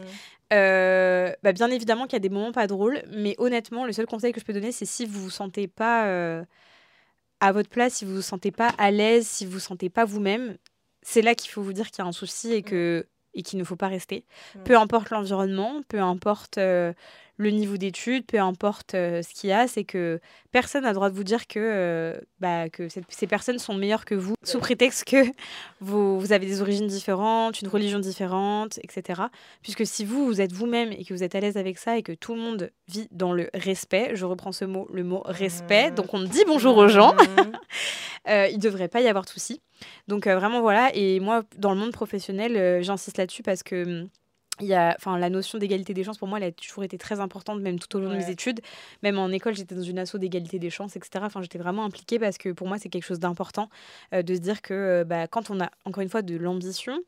[0.53, 4.05] Euh, bah, bien évidemment qu'il y a des moments pas drôles, mais honnêtement, le seul
[4.05, 6.43] conseil que je peux donner, c'est si vous vous sentez pas euh,
[7.39, 10.05] à votre place, si vous vous sentez pas à l'aise, si vous vous sentez pas
[10.05, 10.57] vous-même,
[11.01, 13.60] c'est là qu'il faut vous dire qu'il y a un souci et que et qu'il
[13.60, 14.25] ne faut pas rester.
[14.65, 16.91] Peu importe l'environnement, peu importe euh,
[17.38, 20.19] le niveau d'études, peu importe euh, ce qu'il y a, c'est que
[20.52, 24.06] personne n'a le droit de vous dire que, euh, bah, que ces personnes sont meilleures
[24.06, 25.23] que vous, sous prétexte que
[25.80, 29.21] vous, vous, avez des origines différentes, une religion différente, etc.
[29.62, 32.02] Puisque si vous, vous êtes vous-même et que vous êtes à l'aise avec ça et
[32.02, 35.91] que tout le monde vit dans le respect, je reprends ce mot, le mot respect,
[35.91, 35.95] mmh.
[35.95, 37.17] donc on dit bonjour aux gens, mmh.
[38.30, 39.62] euh, il ne devrait pas y avoir de souci.
[40.08, 44.10] Donc vraiment voilà, et moi, dans le monde professionnel, j'insiste là-dessus parce que hum,
[44.59, 46.97] il y a, enfin, la notion d'égalité des chances, pour moi, elle a toujours été
[46.97, 48.61] très importante, même tout au long de mes études.
[49.03, 51.23] Même en école, j'étais dans une asso d'égalité des chances, etc.
[51.25, 53.69] Enfin, j'étais vraiment impliquée parce que pour moi, c'est quelque chose d'important
[54.13, 56.99] euh, de se dire que euh, bah, quand on a, encore une fois, de l'ambition,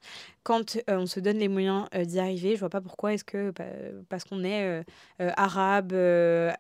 [0.44, 3.52] quand euh, on se donne les moyens d'y arriver, je vois pas pourquoi est-ce que,
[3.52, 3.66] bah,
[4.10, 4.84] parce qu'on est
[5.20, 5.94] arabe,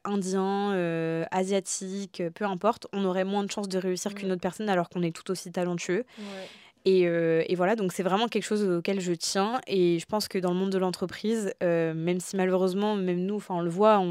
[0.03, 4.89] indien, asiatique, peu importe, on aurait moins de chances de réussir qu'une autre personne alors
[4.89, 6.05] qu'on est tout aussi talentueux.
[6.87, 9.59] Euh, et, voilà, donc c'est vraiment quelque chose auquel je tiens.
[9.67, 13.41] Et je pense que dans le monde de l'entreprise, euh, même si malheureusement, même nous,
[13.49, 14.03] on le voit,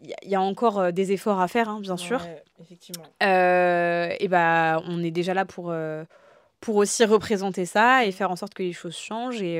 [0.00, 2.20] il y a encore euh, des efforts à faire, hein, bien sûr.
[2.60, 3.04] effectivement.
[3.20, 5.72] et bah, on est déjà là pour,
[6.60, 9.56] pour aussi représenter ça et faire en sorte que les choses changent et,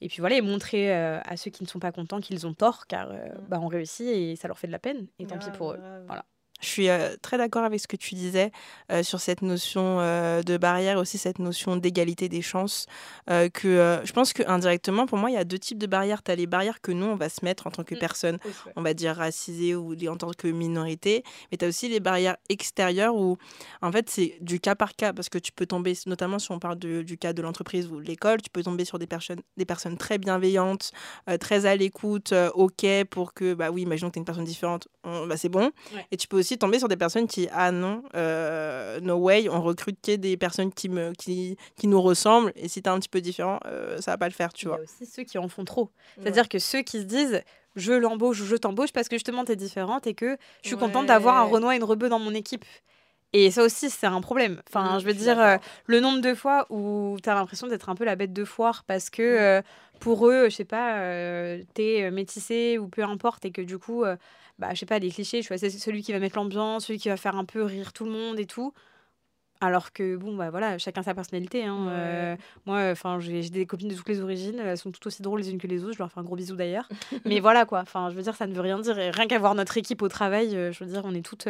[0.00, 2.86] et puis voilà et montrer à ceux qui ne sont pas contents qu'ils ont tort
[2.86, 3.48] car Mm.
[3.48, 5.80] bah, on réussit et ça leur fait de la peine et tant pis pour eux.
[6.06, 6.24] Voilà.
[6.60, 8.50] Je suis euh, très d'accord avec ce que tu disais
[8.90, 12.86] euh, sur cette notion euh, de barrière, aussi cette notion d'égalité des chances.
[13.28, 16.22] que je pense que indirectement, pour moi, il y a deux types de barrières.
[16.22, 17.98] Tu as les barrières que nous, on va se mettre en tant que Mm.
[17.98, 18.38] personne,
[18.76, 21.22] on va dire racisée ou en tant que minorité.
[21.50, 23.36] Mais tu as aussi les barrières extérieures où,
[23.82, 25.12] en fait, c'est du cas par cas.
[25.12, 28.00] Parce que tu peux tomber, notamment si on parle de- du cas de l'entreprise ou
[28.00, 30.92] de l'école, tu peux tomber sur des personnes, des personnes très bienveillantes,
[31.40, 34.88] très à l'écoute, OK pour que, bah oui, imaginons que tu es une personne différente,
[35.04, 35.70] on- bah, c'est bon.
[35.94, 36.06] Ouais.
[36.12, 39.60] Et tu peux aussi tomber sur des personnes qui, ah non, euh, no way, on
[39.62, 42.52] recrute que des personnes qui, me, qui, qui nous ressemblent.
[42.56, 44.64] Et si tu es un petit peu différent, euh, ça va pas le faire, tu
[44.64, 44.78] Il y vois.
[44.78, 45.90] a aussi ceux qui en font trop.
[46.20, 47.42] C'est-à-dire que ceux qui se disent
[47.74, 51.06] je l'embauche ou je t'embauche parce que justement t'es différente et que je suis contente
[51.06, 51.42] d'avoir un.
[51.42, 52.64] Renoir et une Rebeu dans mon équipe.
[53.32, 54.62] Et ça aussi, c'est un problème.
[54.68, 57.90] Enfin, je veux je dire, euh, le nombre de fois où tu as l'impression d'être
[57.90, 59.62] un peu la bête de foire parce que euh,
[60.00, 63.78] pour eux, je sais pas, euh, t'es euh, métissé ou peu importe et que du
[63.78, 64.16] coup, euh,
[64.58, 67.08] bah, je sais pas, les clichés, je choisis celui qui va mettre l'ambiance, celui qui
[67.08, 68.72] va faire un peu rire tout le monde et tout.
[69.60, 71.64] Alors que bon, bah voilà, chacun sa personnalité.
[71.64, 75.22] hein, euh, moi, enfin, j'ai des copines de toutes les origines, elles sont toutes aussi
[75.22, 75.94] drôles les unes que les autres.
[75.94, 76.86] Je leur fais un gros bisou d'ailleurs.
[77.24, 77.80] Mais voilà quoi.
[77.80, 78.98] Enfin, je veux dire, ça ne veut rien dire.
[78.98, 81.48] Et rien qu'à voir notre équipe au travail, euh, je veux dire, on est toutes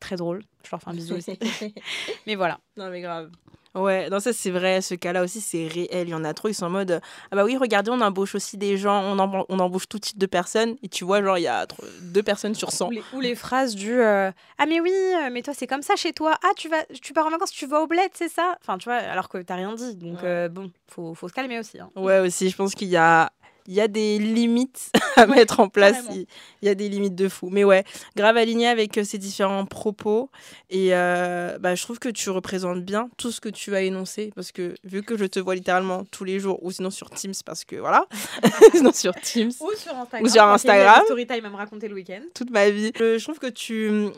[0.00, 0.42] très drôles.
[0.64, 1.38] Je leur fais un bisou aussi.
[2.26, 2.58] Mais voilà.
[2.76, 3.30] Non, mais grave.
[3.72, 6.08] Ouais, non, ça c'est vrai, ce cas-là aussi c'est réel.
[6.08, 8.34] Il y en a trop, ils sont en mode Ah bah oui, regardez, on embauche
[8.34, 10.74] aussi des gens, on, emba- on embauche tout type de personnes.
[10.82, 11.68] Et tu vois, genre, il y a
[12.02, 12.88] deux personnes sur 100.
[12.88, 15.82] Ou les, ou les phrases du euh, Ah, mais oui, euh, mais toi, c'est comme
[15.82, 16.36] ça chez toi.
[16.42, 18.58] Ah, tu, vas, tu pars en vacances, tu vas au bled, c'est ça?
[18.60, 19.94] Enfin, tu vois, alors que t'as rien dit.
[19.94, 20.28] Donc, Ouais.
[20.28, 21.78] euh, bon, faut, faut se calmer aussi.
[21.78, 21.90] hein.
[21.94, 23.30] Ouais, aussi, je pense qu'il y a,
[23.66, 26.04] il y a des limites à mettre en place.
[26.12, 26.26] Il
[26.62, 27.48] il y a des limites de fou.
[27.50, 27.84] Mais ouais,
[28.16, 30.30] grave aligné avec euh, ces différents propos.
[30.68, 34.32] Et euh, bah, je trouve que tu représentes bien tout ce que tu as énoncé.
[34.34, 37.34] Parce que vu que je te vois littéralement tous les jours, ou sinon sur Teams,
[37.44, 38.06] parce que voilà,
[38.74, 39.52] sinon sur Teams.
[39.60, 40.22] Ou sur Instagram.
[40.24, 41.02] Ou sur Instagram.
[41.04, 42.22] Storytime à me raconter le week-end.
[42.34, 42.92] toute ma vie.
[42.98, 44.10] Je trouve que tu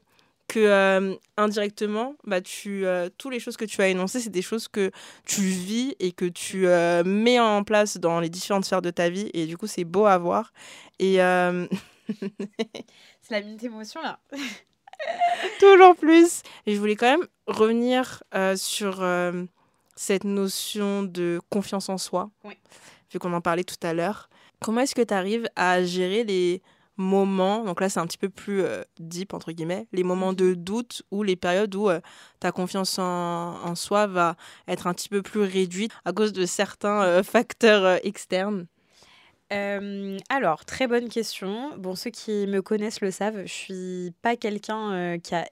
[0.49, 4.43] que euh, indirectement, bah tu euh, toutes les choses que tu as énoncées, c'est des
[4.43, 4.91] choses que
[5.25, 9.09] tu vis et que tu euh, mets en place dans les différentes sphères de ta
[9.09, 10.53] vie et du coup c'est beau à voir.
[10.99, 11.67] Et euh,
[13.23, 14.19] C'est la minute émotion là.
[15.61, 16.43] toujours plus.
[16.67, 18.23] Et je voulais quand même revenir
[18.57, 19.03] sur
[19.97, 22.55] cette notion de confiance en soi, Oui.
[23.13, 24.29] vu qu'on en parlait tout à l'heure.
[24.61, 26.63] Comment est-ce que tu arrives à gérer les
[26.97, 30.55] moments, donc là c'est un petit peu plus euh, deep entre guillemets, les moments de
[30.55, 32.01] doute ou les périodes où euh,
[32.41, 33.05] ta confiance en,
[33.65, 34.37] en soi va
[34.69, 38.67] être un petit peu plus réduite à cause de certains euh, facteurs externes
[40.31, 41.77] alors, très bonne question.
[41.77, 45.47] Bon, ceux qui me connaissent le savent, je suis pas quelqu'un qui a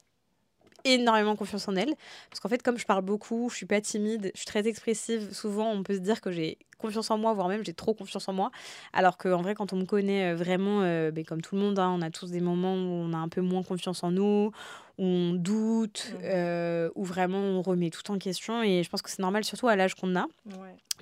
[0.85, 1.95] énormément confiance en elle.
[2.31, 5.33] Parce qu'en fait, comme je parle beaucoup, je suis pas timide, je suis très expressive.
[5.33, 8.27] Souvent, on peut se dire que j'ai confiance en moi, voire même j'ai trop confiance
[8.29, 8.51] en moi.
[8.95, 11.79] Alors qu'en vrai, quand on me connaît euh, vraiment, euh, ben, comme tout le monde,
[11.79, 14.51] hein, on a tous des moments où on a un peu moins confiance en nous,
[14.99, 16.21] où on doute, Mhm.
[16.25, 18.63] euh, où vraiment on remet tout en question.
[18.63, 20.27] Et je pense que c'est normal, surtout à l'âge qu'on a.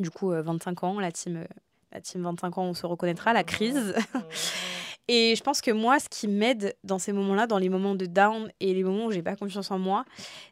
[0.01, 1.45] Du coup, euh, 25 ans, la team, euh,
[1.93, 3.95] la team 25 ans, on se reconnaîtra, la crise.
[5.09, 8.05] Et je pense que moi, ce qui m'aide dans ces moments-là, dans les moments de
[8.05, 10.05] down et les moments où j'ai pas confiance en moi,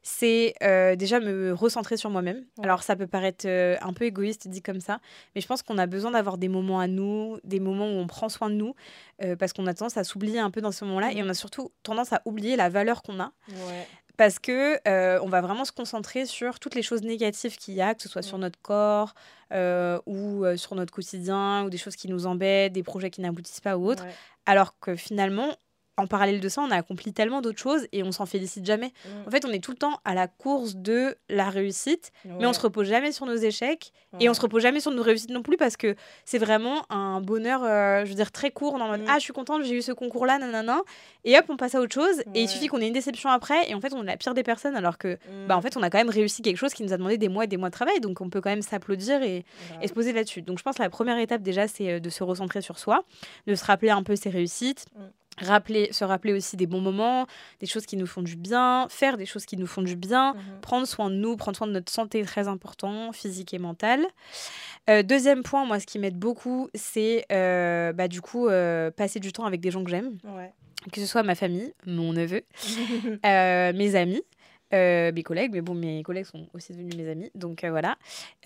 [0.02, 2.38] c'est euh, déjà me recentrer sur moi-même.
[2.56, 2.64] Ouais.
[2.64, 5.00] Alors ça peut paraître euh, un peu égoïste dit comme ça,
[5.34, 8.06] mais je pense qu'on a besoin d'avoir des moments à nous, des moments où on
[8.06, 8.74] prend soin de nous,
[9.22, 11.34] euh, parce qu'on a tendance à s'oublier un peu dans ces moments-là, et on a
[11.34, 13.32] surtout tendance à oublier la valeur qu'on a
[14.16, 17.82] parce que euh, on va vraiment se concentrer sur toutes les choses négatives qu'il y
[17.82, 19.14] a, que ce soit sur notre corps
[19.52, 23.20] euh, ou euh, sur notre quotidien ou des choses qui nous embêtent, des projets qui
[23.20, 24.04] n'aboutissent pas ou autres.
[24.46, 25.56] Alors que finalement,
[25.96, 28.92] en parallèle de ça, on a accompli tellement d'autres choses et on s'en félicite jamais.
[29.26, 32.52] En fait, on est tout le temps à la course de la réussite, mais on
[32.52, 35.42] se repose jamais sur nos échecs et on se repose jamais sur nos réussites non
[35.42, 38.74] plus parce que c'est vraiment un bonheur, euh, je veux dire, très court.
[38.74, 39.04] En mode Mm.
[39.09, 40.80] Ah, je suis contente, j'ai eu ce concours-là, nanana.
[41.24, 42.20] Et hop, on passe à autre chose.
[42.35, 44.35] Et il suffit qu'on ait une déception après et en fait, on est la pire
[44.35, 46.82] des personnes alors que, bah, en fait, on a quand même réussi quelque chose qui
[46.82, 48.00] nous a demandé des mois et des mois de travail.
[48.00, 49.44] Donc, on peut quand même s'applaudir et,
[49.82, 50.42] et se poser là-dessus.
[50.42, 53.04] Donc je pense que la première étape déjà, c'est euh, de se recentrer sur soi,
[53.46, 54.87] de se rappeler un peu ses réussites.
[55.38, 57.27] Rappeler, se rappeler aussi des bons moments,
[57.61, 60.35] des choses qui nous font du bien, faire des choses qui nous font du bien,
[60.62, 64.07] prendre soin de nous, prendre soin de notre santé très important, physique et mentale.
[64.88, 69.20] Euh, deuxième point, moi, ce qui m'aide beaucoup, c'est euh, bah, du coup euh, passer
[69.20, 70.16] du temps avec des gens que j'aime,
[70.92, 72.42] que ce soit ma famille, mon neveu,
[73.25, 74.22] mes amis.
[74.72, 77.96] Euh, mes collègues, mais bon, mes collègues sont aussi devenus mes amis, donc euh, voilà.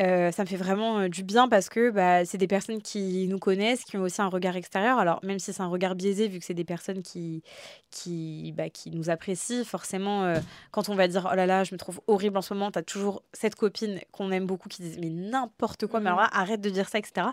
[0.00, 3.38] Euh, ça me fait vraiment du bien parce que bah, c'est des personnes qui nous
[3.38, 4.98] connaissent, qui ont aussi un regard extérieur.
[4.98, 7.42] Alors, même si c'est un regard biaisé, vu que c'est des personnes qui,
[7.90, 10.34] qui, bah, qui nous apprécient, forcément,
[10.70, 12.78] quand on va dire oh là là, je me trouve horrible en ce moment, tu
[12.78, 16.26] as toujours cette copine qu'on aime beaucoup qui dit mais n'importe quoi, mais alors là,
[16.26, 16.38] mmh.
[16.38, 17.28] arrête de dire ça, etc.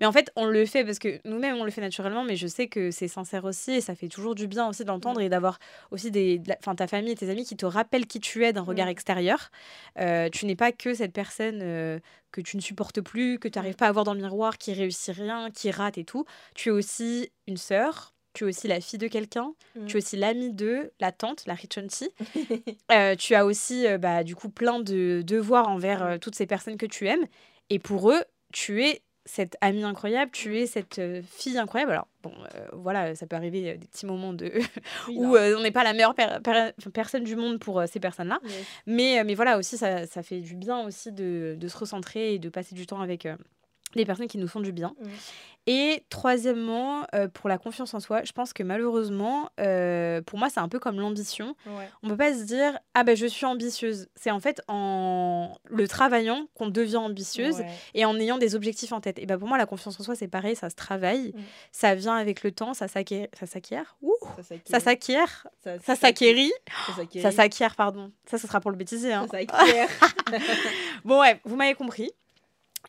[0.00, 2.46] Mais en fait, on le fait parce que nous-mêmes, on le fait naturellement, mais je
[2.46, 5.24] sais que c'est sincère aussi et ça fait toujours du bien aussi d'entendre mmh.
[5.24, 5.58] et d'avoir
[5.90, 8.62] aussi des, enfin, ta famille et tes amis qui te rappellent qui tu es d'un
[8.62, 9.50] regard extérieur.
[9.98, 11.98] Euh, tu n'es pas que cette personne euh,
[12.30, 14.72] que tu ne supportes plus, que tu n'arrives pas à voir dans le miroir, qui
[14.72, 16.24] réussit rien, qui rate et tout.
[16.54, 19.96] Tu es aussi une sœur, tu es aussi la fille de quelqu'un, tu es mmh.
[19.96, 21.78] aussi l'amie de la tante, la rich
[22.92, 26.86] euh, tu as aussi, bah, du coup, plein de devoirs envers toutes ces personnes que
[26.86, 27.26] tu aimes.
[27.68, 31.92] Et pour eux, tu es cette amie incroyable, tu es cette euh, fille incroyable.
[31.92, 34.52] Alors, bon, euh, voilà, ça peut arriver euh, des petits moments de
[35.08, 36.14] où on n'est pas la meilleure
[36.92, 38.40] personne du monde pour ces personnes-là.
[38.86, 42.38] Mais, mais voilà, aussi, ça, ça, fait du bien aussi de, de, se recentrer et
[42.38, 43.26] de passer du temps avec
[43.96, 44.94] des personnes qui nous font du bien.
[45.68, 50.48] Et troisièmement, euh, pour la confiance en soi, je pense que malheureusement, euh, pour moi,
[50.50, 51.54] c'est un peu comme l'ambition.
[52.02, 54.08] On ne peut pas se dire ah ben je suis ambitieuse.
[54.16, 57.62] C'est en fait en le travaillant qu'on devient ambitieuse
[57.94, 59.20] et en ayant des objectifs en tête.
[59.20, 61.40] Et ben pour moi, la confiance en soi, c'est pareil, ça se travaille, mm.
[61.70, 63.96] ça vient avec le temps, ça s'acquiert, ça s'acquiert,
[64.64, 65.46] ça s'acquiert,
[65.84, 66.52] ça s'acquérit,
[67.20, 68.10] ça s'acquiert, pardon.
[68.26, 69.12] Ça, ce sera pour le bêtisier.
[69.12, 69.28] Hein.
[69.30, 69.88] Ça s'acquiert.
[71.04, 72.10] bon ouais, vous m'avez compris.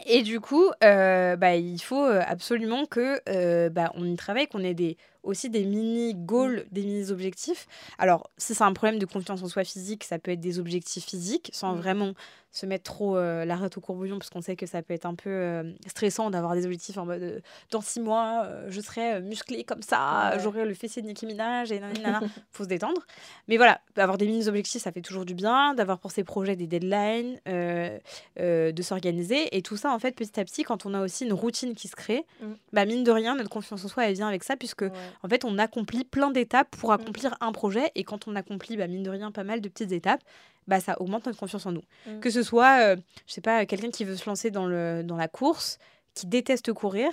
[0.05, 4.47] Et du coup, euh, bah, il faut euh, absolument que euh, bah, on y travaille,
[4.47, 7.67] qu'on ait des, aussi des mini goals, des mini objectifs.
[7.97, 11.05] Alors, si c'est un problème de confiance en soi physique, ça peut être des objectifs
[11.05, 11.77] physiques, sans mmh.
[11.77, 12.13] vraiment
[12.53, 15.07] se mettre trop euh, la rate au courbouillon parce qu'on sait que ça peut être
[15.07, 17.39] un peu euh, stressant d'avoir des objectifs en mode euh,
[17.71, 21.79] dans six mois je serai musclé comme ça j'aurai le fessier de Nicki Minaj et
[21.79, 23.01] nanana faut se détendre
[23.47, 26.55] mais voilà avoir des mini objectifs ça fait toujours du bien d'avoir pour ses projets
[26.55, 31.01] des deadlines de s'organiser et tout ça en fait petit à petit quand on a
[31.01, 32.45] aussi une routine qui se crée mm.
[32.71, 34.85] bah mine de rien notre confiance en soi elle vient avec ça puisque
[35.21, 36.93] en fait on accomplit plein d'étapes pour mm.
[36.93, 39.91] accomplir un projet et quand on accomplit bah, mine de rien pas mal de petites
[39.91, 40.21] étapes
[40.67, 41.83] bah, ça augmente notre confiance en nous.
[42.07, 42.19] Mm.
[42.19, 42.95] Que ce soit, euh,
[43.27, 45.77] je sais pas, quelqu'un qui veut se lancer dans, le, dans la course,
[46.13, 47.11] qui déteste courir,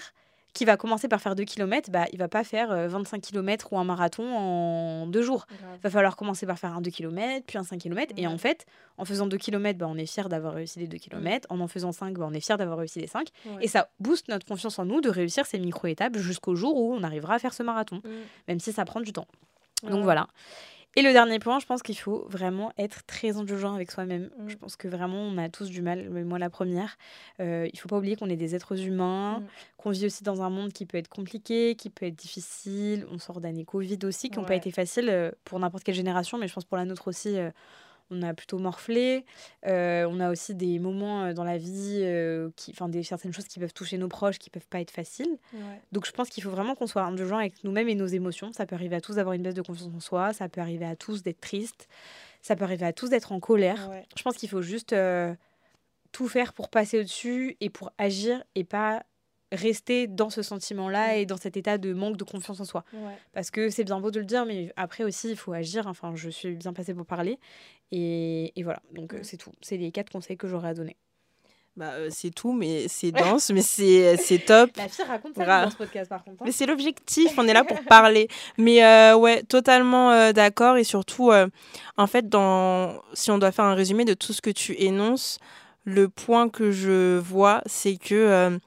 [0.53, 3.73] qui va commencer par faire 2 km, bah, il va pas faire 25 euh, km
[3.73, 5.47] ou un marathon en deux jours.
[5.51, 8.13] Il va falloir commencer par faire un 2 km, puis un 5 km.
[8.17, 8.67] Et en fait,
[8.99, 11.47] en faisant 2 km, bah, on est fier d'avoir réussi les 2 km.
[11.51, 13.29] En en faisant 5, bah, on est fier d'avoir réussi les 5.
[13.61, 17.03] Et ça booste notre confiance en nous de réussir ces micro-étapes jusqu'au jour où on
[17.03, 18.09] arrivera à faire ce marathon, mm.
[18.49, 19.27] même si ça prend du temps.
[19.89, 20.29] Donc voilà.
[20.97, 24.31] Et le dernier point, je pense qu'il faut vraiment être très indulgent avec soi-même.
[24.39, 24.49] Mm.
[24.49, 26.97] Je pense que vraiment, on a tous du mal, moi la première.
[27.39, 29.47] Euh, il faut pas oublier qu'on est des êtres humains, mm.
[29.77, 33.07] qu'on vit aussi dans un monde qui peut être compliqué, qui peut être difficile.
[33.11, 36.39] On sort d'années Covid aussi, qui n'ont pas été faciles euh, pour n'importe quelle génération,
[36.39, 37.39] mais je pense pour la nôtre aussi.
[37.39, 37.51] Euh,
[38.11, 39.25] on a plutôt morflé.
[39.67, 43.33] Euh, on a aussi des moments euh, dans la vie, euh, qui, enfin des certaines
[43.33, 45.39] choses qui peuvent toucher nos proches, qui peuvent pas être faciles.
[45.93, 48.53] Donc je pense qu'il faut vraiment qu'on soit indulgent avec nous-mêmes et nos émotions.
[48.53, 50.85] Ça peut arriver à tous d'avoir une baisse de confiance en soi, ça peut arriver
[50.85, 51.89] à tous d'être triste,
[52.43, 53.91] ça peut arriver à tous d'être en colère.
[54.17, 54.95] Je pense qu'il faut juste
[56.13, 59.05] tout faire pour passer au-dessus et pour agir et pas
[59.53, 62.85] rester dans ce sentiment-là et dans cet état de manque de confiance en soi.
[63.33, 65.87] Parce que c'est bien beau de le dire, mais après aussi, il faut agir.
[65.87, 67.39] Enfin, je suis bien passée pour parler.
[67.93, 69.53] Et, voilà, donc c'est tout.
[69.61, 70.97] C'est les quatre conseils que j'aurais à donner.
[71.77, 74.71] Bah, euh, c'est tout, mais c'est dense, mais c'est, c'est top.
[74.77, 76.43] La fille raconte ça dans ce podcast, par contre.
[76.43, 76.45] Hein.
[76.45, 78.29] Mais c'est l'objectif, on est là pour parler.
[78.59, 80.77] Mais euh, ouais, totalement euh, d'accord.
[80.77, 81.33] Et surtout,
[81.97, 83.03] en fait, dans...
[83.15, 85.39] si on doit faire un résumé de tout ce que tu énonces,
[85.85, 88.61] le point que je vois, c'est que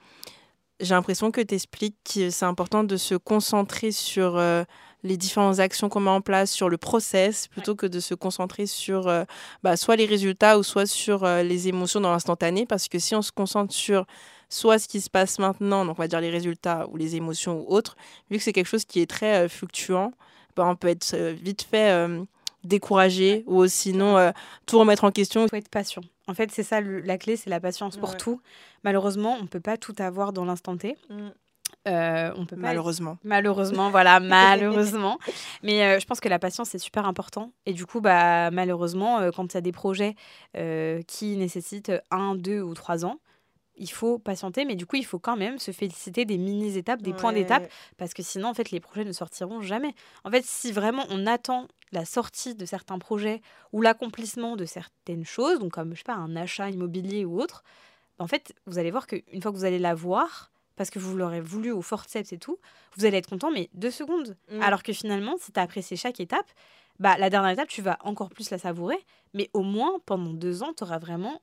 [0.79, 4.63] j'ai l'impression que tu expliques que c'est important de se concentrer sur euh,
[5.03, 8.65] les différentes actions qu'on met en place, sur le process, plutôt que de se concentrer
[8.65, 9.23] sur euh,
[9.63, 12.65] bah, soit les résultats ou soit sur euh, les émotions dans l'instantané.
[12.65, 14.05] Parce que si on se concentre sur
[14.49, 17.61] soit ce qui se passe maintenant, donc on va dire les résultats ou les émotions
[17.61, 17.95] ou autres,
[18.29, 20.11] vu que c'est quelque chose qui est très fluctuant,
[20.55, 22.07] bah, on peut être vite fait
[22.63, 24.31] découragé ou sinon
[24.65, 25.43] tout remettre en question.
[25.43, 26.01] Il faut être patient.
[26.27, 28.39] En fait, c'est ça la clé, c'est la patience pour tout.
[28.83, 30.97] Malheureusement, on ne peut pas tout avoir dans l'instant T.
[31.09, 31.29] Mm.
[31.87, 33.17] Euh, on peut malheureusement.
[33.23, 35.19] Malheureusement, voilà, malheureusement.
[35.63, 37.51] Mais euh, je pense que la patience c'est super important.
[37.65, 40.15] Et du coup, bah malheureusement, euh, quand il y a des projets
[41.07, 43.17] qui nécessitent un, deux ou trois ans,
[43.75, 47.13] il faut patienter, mais du coup, il faut quand même se féliciter des mini-étapes, des
[47.13, 49.95] points d'étape, parce que sinon, en fait, les projets ne sortiront jamais.
[50.23, 55.25] En fait, si vraiment on attend la sortie de certains projets ou l'accomplissement de certaines
[55.25, 57.63] choses, donc comme, je sais pas, un achat immobilier ou autre,
[58.19, 61.15] en fait, vous allez voir qu'une fois que vous allez la voir, parce que vous
[61.15, 62.57] l'aurez voulu au forceps et tout,
[62.95, 64.35] vous allez être content, mais deux secondes.
[64.51, 64.61] Mm.
[64.61, 66.49] Alors que finalement, si tu as apprécié chaque étape,
[66.99, 68.97] bah, la dernière étape, tu vas encore plus la savourer,
[69.33, 71.41] mais au moins, pendant deux ans, tu auras vraiment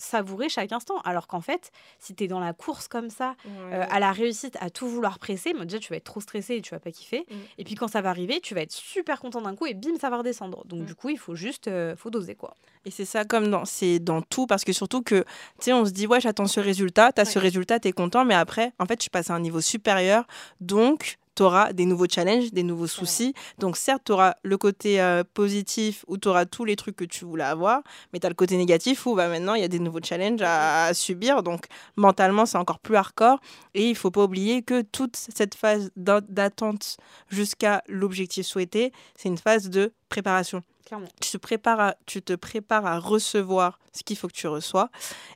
[0.00, 0.98] savourer chaque instant.
[1.04, 4.56] Alors qu'en fait, si tu es dans la course comme ça, euh, à la réussite,
[4.60, 7.26] à tout vouloir presser, déjà tu vas être trop stressé et tu vas pas kiffer.
[7.30, 7.34] Mm.
[7.58, 9.96] Et puis quand ça va arriver, tu vas être super content d'un coup et bim,
[10.00, 10.64] ça va redescendre.
[10.66, 10.84] Donc mm.
[10.86, 12.54] du coup, il faut juste, euh, faut doser quoi.
[12.84, 15.26] Et c'est ça comme dans, c'est dans tout parce que surtout que, tu
[15.66, 18.24] sais, on se dit ouais, j'attends ce résultat, tu as ce résultat, tu es content,
[18.24, 20.24] mais après, en fait, je passe à un niveau supérieur.
[20.60, 23.34] Donc, tu auras des nouveaux challenges, des nouveaux soucis.
[23.58, 27.04] Donc certes, tu auras le côté euh, positif où tu auras tous les trucs que
[27.04, 29.68] tu voulais avoir, mais tu as le côté négatif où bah, maintenant, il y a
[29.68, 31.42] des nouveaux challenges à, subir.
[31.42, 31.66] Donc
[31.96, 33.40] mentalement, c'est encore plus hardcore.
[33.74, 36.96] Et il faut pas oublier que toute cette phase d'attente
[37.28, 40.62] jusqu'à l'objectif souhaité, c'est une phase de préparation.
[41.20, 44.90] Tu te, prépares tu te prépares à recevoir ce qu'il faut que tu reçois.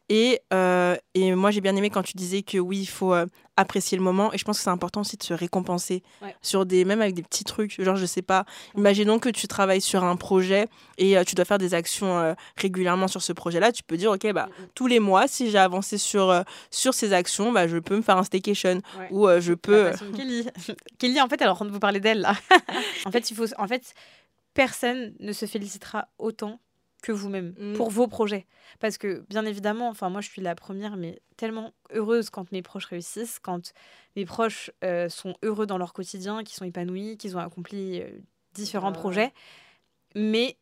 [0.08, 3.26] Et, euh, et moi, j'ai bien aimé quand tu disais que oui, il faut euh,
[3.56, 4.32] apprécier le moment.
[4.32, 6.02] Et je pense que c'est important aussi de se récompenser,
[6.42, 7.80] sur des, même avec des petits trucs.
[7.80, 8.44] Genre, je sais pas,
[8.76, 10.66] imaginons que tu travailles sur un projet
[10.98, 13.70] et euh, tu dois faire des actions régulièrement sur ce projet-là.
[13.70, 14.68] Tu peux dire, OK, bah, mm, mm.
[14.74, 18.18] tous les mois, si j'ai avancé sur, sur ces actions, bah, je peux me faire
[18.18, 18.80] un staycation.
[19.10, 19.92] Ou je peux.
[20.16, 20.48] Kelly.
[20.98, 22.34] Kelly, en fait, elle est en train de vous parler d'elle, là.
[23.04, 23.46] en fait, il faut.
[23.58, 23.94] En fait,
[24.54, 26.60] personne ne se félicitera autant
[27.04, 27.74] que vous-même mm.
[27.74, 28.46] pour vos projets.
[28.80, 32.62] Parce que, bien évidemment, enfin, moi, je suis la première, mais tellement heureuse quand mes
[32.62, 33.72] proches réussissent, quand
[34.16, 38.08] mes proches euh, sont heureux dans leur quotidien, qu'ils sont épanouis, qu'ils ont accompli euh,
[38.54, 39.32] différents projets.
[40.14, 40.56] Mais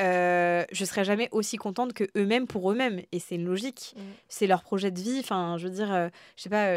[0.00, 3.94] euh, je serai jamais aussi contente que eux-mêmes pour eux-mêmes et c'est une logique.
[3.96, 4.00] Mm.
[4.28, 5.18] C'est leur projet de vie.
[5.20, 6.72] Enfin, je veux dire, je sais pas,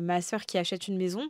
[0.00, 1.28] ma sœur qui achète une maison,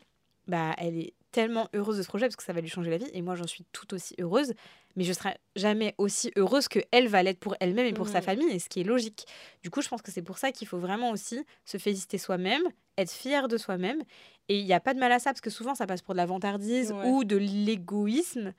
[0.49, 2.97] bah, elle est tellement heureuse de ce projet parce que ça va lui changer la
[2.97, 4.55] vie et moi j'en suis tout aussi heureuse
[4.97, 8.19] mais je serai jamais aussi heureuse que elle va l'être pour elle-même et pour sa
[8.19, 8.23] mmh.
[8.23, 9.27] famille et ce qui est logique.
[9.63, 12.63] Du coup, je pense que c'est pour ça qu'il faut vraiment aussi se féliciter soi-même,
[12.97, 14.03] être fier de soi-même
[14.49, 16.15] et il n'y a pas de mal à ça parce que souvent ça passe pour
[16.15, 18.55] de la vantardise ou de l'égoïsme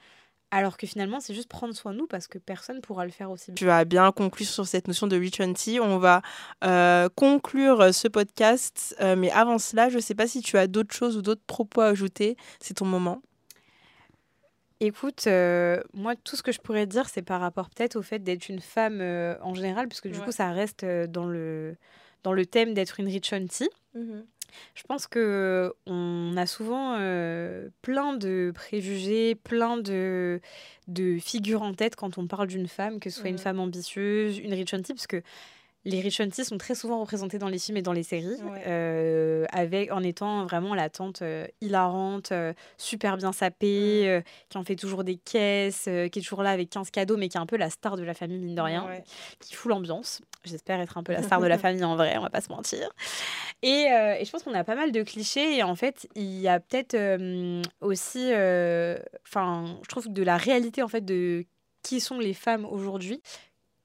[0.51, 3.29] alors que finalement, c'est juste prendre soin de nous parce que personne pourra le faire
[3.29, 3.55] aussi bien.
[3.55, 5.41] Tu as bien conclu sur cette notion de Rich
[5.79, 6.21] On va
[6.63, 8.95] euh, conclure ce podcast.
[8.99, 11.43] Euh, mais avant cela, je ne sais pas si tu as d'autres choses ou d'autres
[11.45, 12.35] propos à ajouter.
[12.59, 13.21] C'est ton moment.
[14.79, 18.19] Écoute, euh, moi, tout ce que je pourrais dire, c'est par rapport peut-être au fait
[18.19, 19.01] d'être une femme
[19.41, 21.75] en général, puisque du coup, ça reste dans le,
[22.23, 23.69] dans le thème d'être une Rich Auntie.
[23.93, 24.21] Mmh
[24.75, 30.41] je pense que on a souvent euh, plein de préjugés, plein de,
[30.87, 34.37] de figures en tête quand on parle d'une femme, que ce soit une femme ambitieuse,
[34.37, 35.21] une rich auntie, parce que
[35.85, 39.45] les rich aunties sont très souvent représentés dans les films et dans les séries, euh,
[39.51, 42.33] avec, en étant vraiment la tante euh, hilarante,
[42.77, 46.91] super bien sapée, qui en fait toujours des caisses, qui est toujours là avec 15
[46.91, 48.87] cadeaux, mais qui est un peu la star de la famille, mine de rien,
[49.39, 50.21] qui fout l'ambiance.
[50.45, 52.49] J'espère être un peu la star de la famille en vrai, on va pas se
[52.49, 52.89] mentir.
[53.61, 56.39] Et, euh, et je pense qu'on a pas mal de clichés et en fait, il
[56.39, 61.45] y a peut-être euh, aussi, euh, enfin, je trouve de la réalité en fait de
[61.83, 63.21] qui sont les femmes aujourd'hui,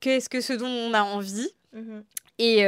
[0.01, 1.51] qu'est-ce que ce dont on a envie.
[1.75, 2.01] Mmh
[2.39, 2.63] et,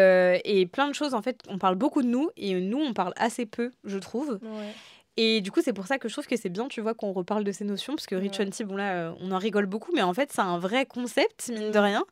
[0.45, 3.13] et, plein de choses, en fait, on parle beaucoup de nous et nous, on parle
[3.17, 4.39] assez peu, je trouve.
[5.17, 7.13] Et du coup, c'est pour ça que je trouve que c'est bien, tu vois, qu'on
[7.13, 8.65] reparle de ces notions, parce que Rich ouais.
[8.65, 11.79] bon là, on en rigole beaucoup, mais en fait, c'est un vrai concept, mine de
[11.81, 11.83] mmh.
[11.83, 12.05] rien.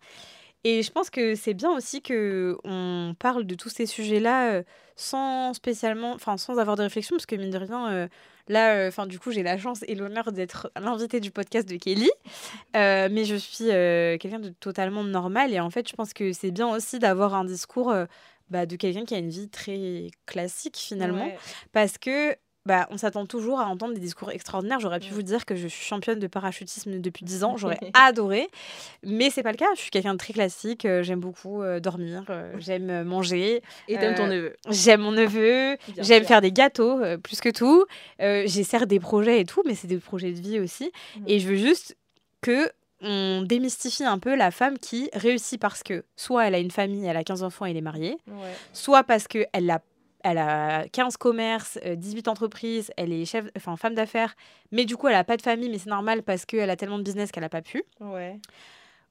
[0.64, 4.62] Et je pense que c'est bien aussi que on parle de tous ces sujets-là euh,
[4.96, 8.08] sans spécialement, enfin sans avoir de réflexion, parce que mine de rien, euh,
[8.48, 11.76] là, euh, enfin du coup, j'ai la chance et l'honneur d'être l'invité du podcast de
[11.76, 12.10] Kelly,
[12.74, 16.68] mais je suis quelqu'un de totalement normal et en fait, je pense que c'est bien
[16.68, 17.94] aussi d'avoir un discours.
[18.50, 21.32] Bah, de quelqu'un qui a une vie très classique finalement
[21.72, 22.36] parce que
[22.66, 24.80] bah, on s'attend toujours à entendre des discours extraordinaires.
[24.80, 28.48] J'aurais pu vous dire que je suis championne de parachutisme depuis 10 ans, j'aurais adoré.
[29.02, 29.66] Mais c'est pas le cas.
[29.74, 30.86] Je suis quelqu'un de très classique.
[30.86, 33.62] Euh, j'aime beaucoup euh, dormir, euh, j'aime manger.
[33.88, 37.84] Et t'aimes ton neveu J'aime mon neveu, j'aime faire des gâteaux plus que tout.
[38.18, 40.90] J'ai certes des projets et tout, mais c'est des projets de vie aussi.
[41.16, 41.24] Mmh.
[41.26, 41.96] Et je veux juste
[42.40, 42.70] que
[43.02, 47.04] on démystifie un peu la femme qui réussit parce que soit elle a une famille,
[47.04, 48.16] elle a 15 enfants et elle est mariée,
[48.72, 49.82] soit parce qu'elle l'a
[50.24, 54.34] elle a 15 commerces, 18 euh, entreprises, elle est chef, enfin, femme d'affaires,
[54.72, 56.98] mais du coup, elle n'a pas de famille, mais c'est normal parce qu'elle a tellement
[56.98, 57.84] de business qu'elle n'a pas pu.
[58.00, 58.40] Ouais.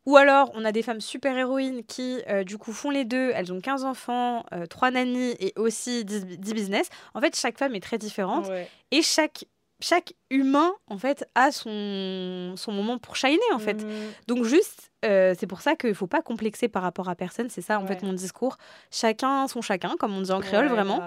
[0.05, 3.31] Ou alors, on a des femmes super héroïnes qui, euh, du coup, font les deux.
[3.33, 6.89] Elles ont 15 enfants, 3 euh, nannies et aussi 10, business.
[7.13, 8.49] En fait, chaque femme est très différente.
[8.91, 9.45] Et chaque
[9.83, 13.83] chaque humain, en fait, a son, son moment pour shiner, en fait.
[13.83, 13.89] Mmh.
[14.27, 17.49] Donc, juste, euh, c'est pour ça qu'il ne faut pas complexer par rapport à personne.
[17.49, 18.57] C'est ça, en fait, mon discours.
[18.91, 21.01] Chacun son chacun, comme on dit en créole, vraiment.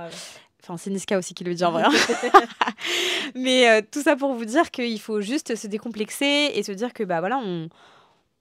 [0.63, 1.85] Enfin, c'est Niska aussi qui le dit en vrai.
[1.87, 1.93] Hein.
[3.35, 6.93] Mais euh, tout ça pour vous dire qu'il faut juste se décomplexer et se dire
[6.93, 7.69] que, bah voilà, on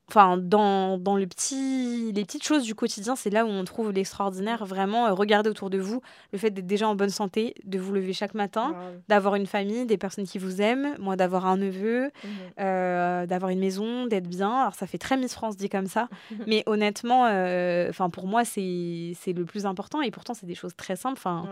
[0.09, 3.91] enfin, dans, dans le petit, les petites choses du quotidien, c'est là où on trouve
[3.91, 4.65] l'extraordinaire.
[4.65, 6.01] Vraiment, euh, regardez autour de vous
[6.31, 8.75] le fait d'être déjà en bonne santé, de vous lever chaque matin,
[9.07, 12.11] d'avoir une famille, des personnes qui vous aiment, moi d'avoir un neveu,
[12.59, 14.51] euh, d'avoir une maison, d'être bien.
[14.61, 16.07] Alors, ça fait très Miss France dit comme ça,
[16.47, 20.75] mais honnêtement, euh, enfin pour moi, c'est le plus important et pourtant, c'est des choses
[20.75, 21.17] très simples.
[21.17, 21.47] Enfin,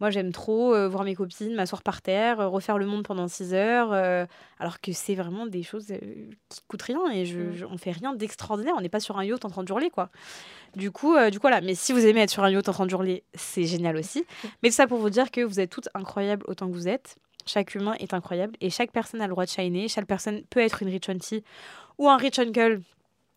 [0.00, 3.26] moi, j'aime trop euh, voir mes copines, m'asseoir par terre, euh, refaire le monde pendant
[3.26, 4.26] 6 heures, euh,
[4.60, 5.92] alors que c'est vraiment des choses
[6.48, 7.68] qui coûtent rien et je, mm.
[7.70, 8.74] on fait rien d'extraordinaire.
[8.76, 10.10] On n'est pas sur un yacht en train de hurler, quoi.
[10.76, 11.60] Du coup, du coup, voilà.
[11.60, 14.24] Mais si vous aimez être sur un yacht en train de hurler, c'est génial aussi.
[14.62, 17.16] Mais tout ça pour vous dire que vous êtes toutes incroyables autant que vous êtes.
[17.46, 19.88] Chaque humain est incroyable et chaque personne a le droit de shiner.
[19.88, 21.42] Chaque personne peut être une rich auntie
[21.96, 22.82] ou un rich uncle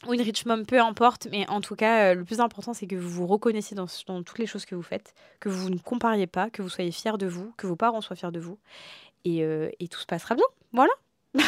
[0.08, 2.88] ou une rich mom, peu importe, mais en tout cas, euh, le plus important, c'est
[2.88, 3.88] que vous vous reconnaissiez dans,
[4.24, 7.18] toutes les choses que vous faites, que vous ne compariez pas, que vous soyez fiers
[7.18, 8.58] de vous, que vos parents soient fiers de vous,
[9.26, 10.46] et, euh, et tout se passera bien.
[10.74, 10.94] Voilà.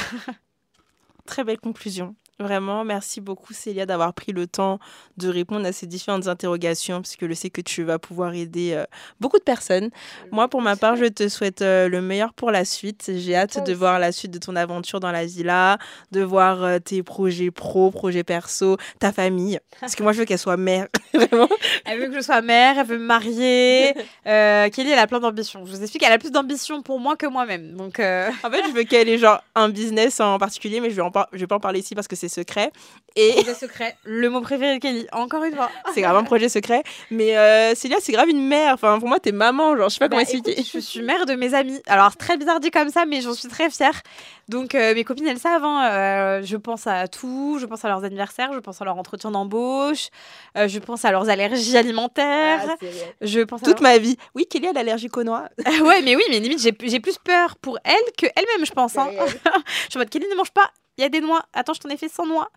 [1.26, 2.16] Très belle conclusion.
[2.40, 4.80] Vraiment, merci beaucoup Célia d'avoir pris le temps
[5.18, 8.74] de répondre à ces différentes interrogations, parce que je sais que tu vas pouvoir aider
[8.74, 8.86] euh,
[9.20, 9.92] beaucoup de personnes.
[10.32, 13.12] Moi, pour ma part, je te souhaite euh, le meilleur pour la suite.
[13.16, 15.78] J'ai hâte de voir la suite de ton aventure dans la villa,
[16.12, 19.60] de voir euh, tes projets pro, projets perso, ta famille.
[19.80, 21.48] Parce que moi, je veux qu'elle soit mère, vraiment.
[21.86, 23.94] Elle veut que je sois mère, elle veut me marier.
[24.26, 25.68] Kelly, elle a plein d'ambitions.
[25.68, 27.74] Je vous explique, elle a plus d'ambition pour moi que moi-même.
[27.76, 31.08] Donc, En fait, je veux qu'elle ait genre un business en particulier, mais je vais,
[31.34, 32.72] je vais pas en parler ici parce que c'est secret.
[33.16, 33.34] Et...
[33.34, 35.70] Projet secret, le mot préféré de Kelly, encore une fois.
[35.94, 36.84] c'est grave un projet secret.
[37.12, 38.74] Mais euh, Célia, c'est grave une mère.
[38.74, 39.78] Enfin, pour moi, t'es maman.
[39.78, 40.64] Genre, je sais pas comment bah, expliquer.
[40.64, 41.80] je suis mère de mes amis.
[41.86, 44.02] Alors, très bizarre dit comme ça, mais j'en suis très fière.
[44.50, 45.64] Donc, euh, mes copines, elles savent.
[45.64, 47.58] Hein, euh, je pense à tout.
[47.60, 48.52] Je pense à leurs anniversaires.
[48.54, 50.08] Je pense à leur entretien d'embauche.
[50.58, 52.66] Euh, je pense à leurs allergies alimentaires.
[52.68, 52.86] Ah,
[53.22, 54.18] je pense Toute ma vie.
[54.34, 55.50] Oui, Kelly a l'allergie aux noix.
[55.84, 58.98] ouais, mais oui, mais limite, j'ai plus peur pour elle que elle-même, je pense.
[58.98, 59.10] Hein.
[59.18, 61.46] je suis en mode, Kelly ne mange pas il y a des noix.
[61.54, 62.50] Attends, je t'en ai fait sans noix.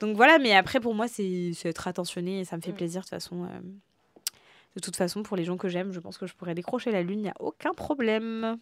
[0.00, 2.76] Donc voilà, mais après, pour moi, c'est être attentionné et ça me fait mm.
[2.76, 3.44] plaisir de toute façon.
[3.44, 3.60] Euh,
[4.74, 7.02] de toute façon, pour les gens que j'aime, je pense que je pourrais décrocher la
[7.02, 8.58] lune, il n'y a aucun problème.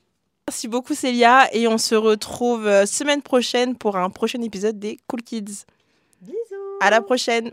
[0.47, 4.99] Merci beaucoup Célia et on se retrouve euh, semaine prochaine pour un prochain épisode des
[5.09, 5.65] Cool Kids.
[6.21, 6.35] Bisous.
[6.81, 7.51] À la prochaine.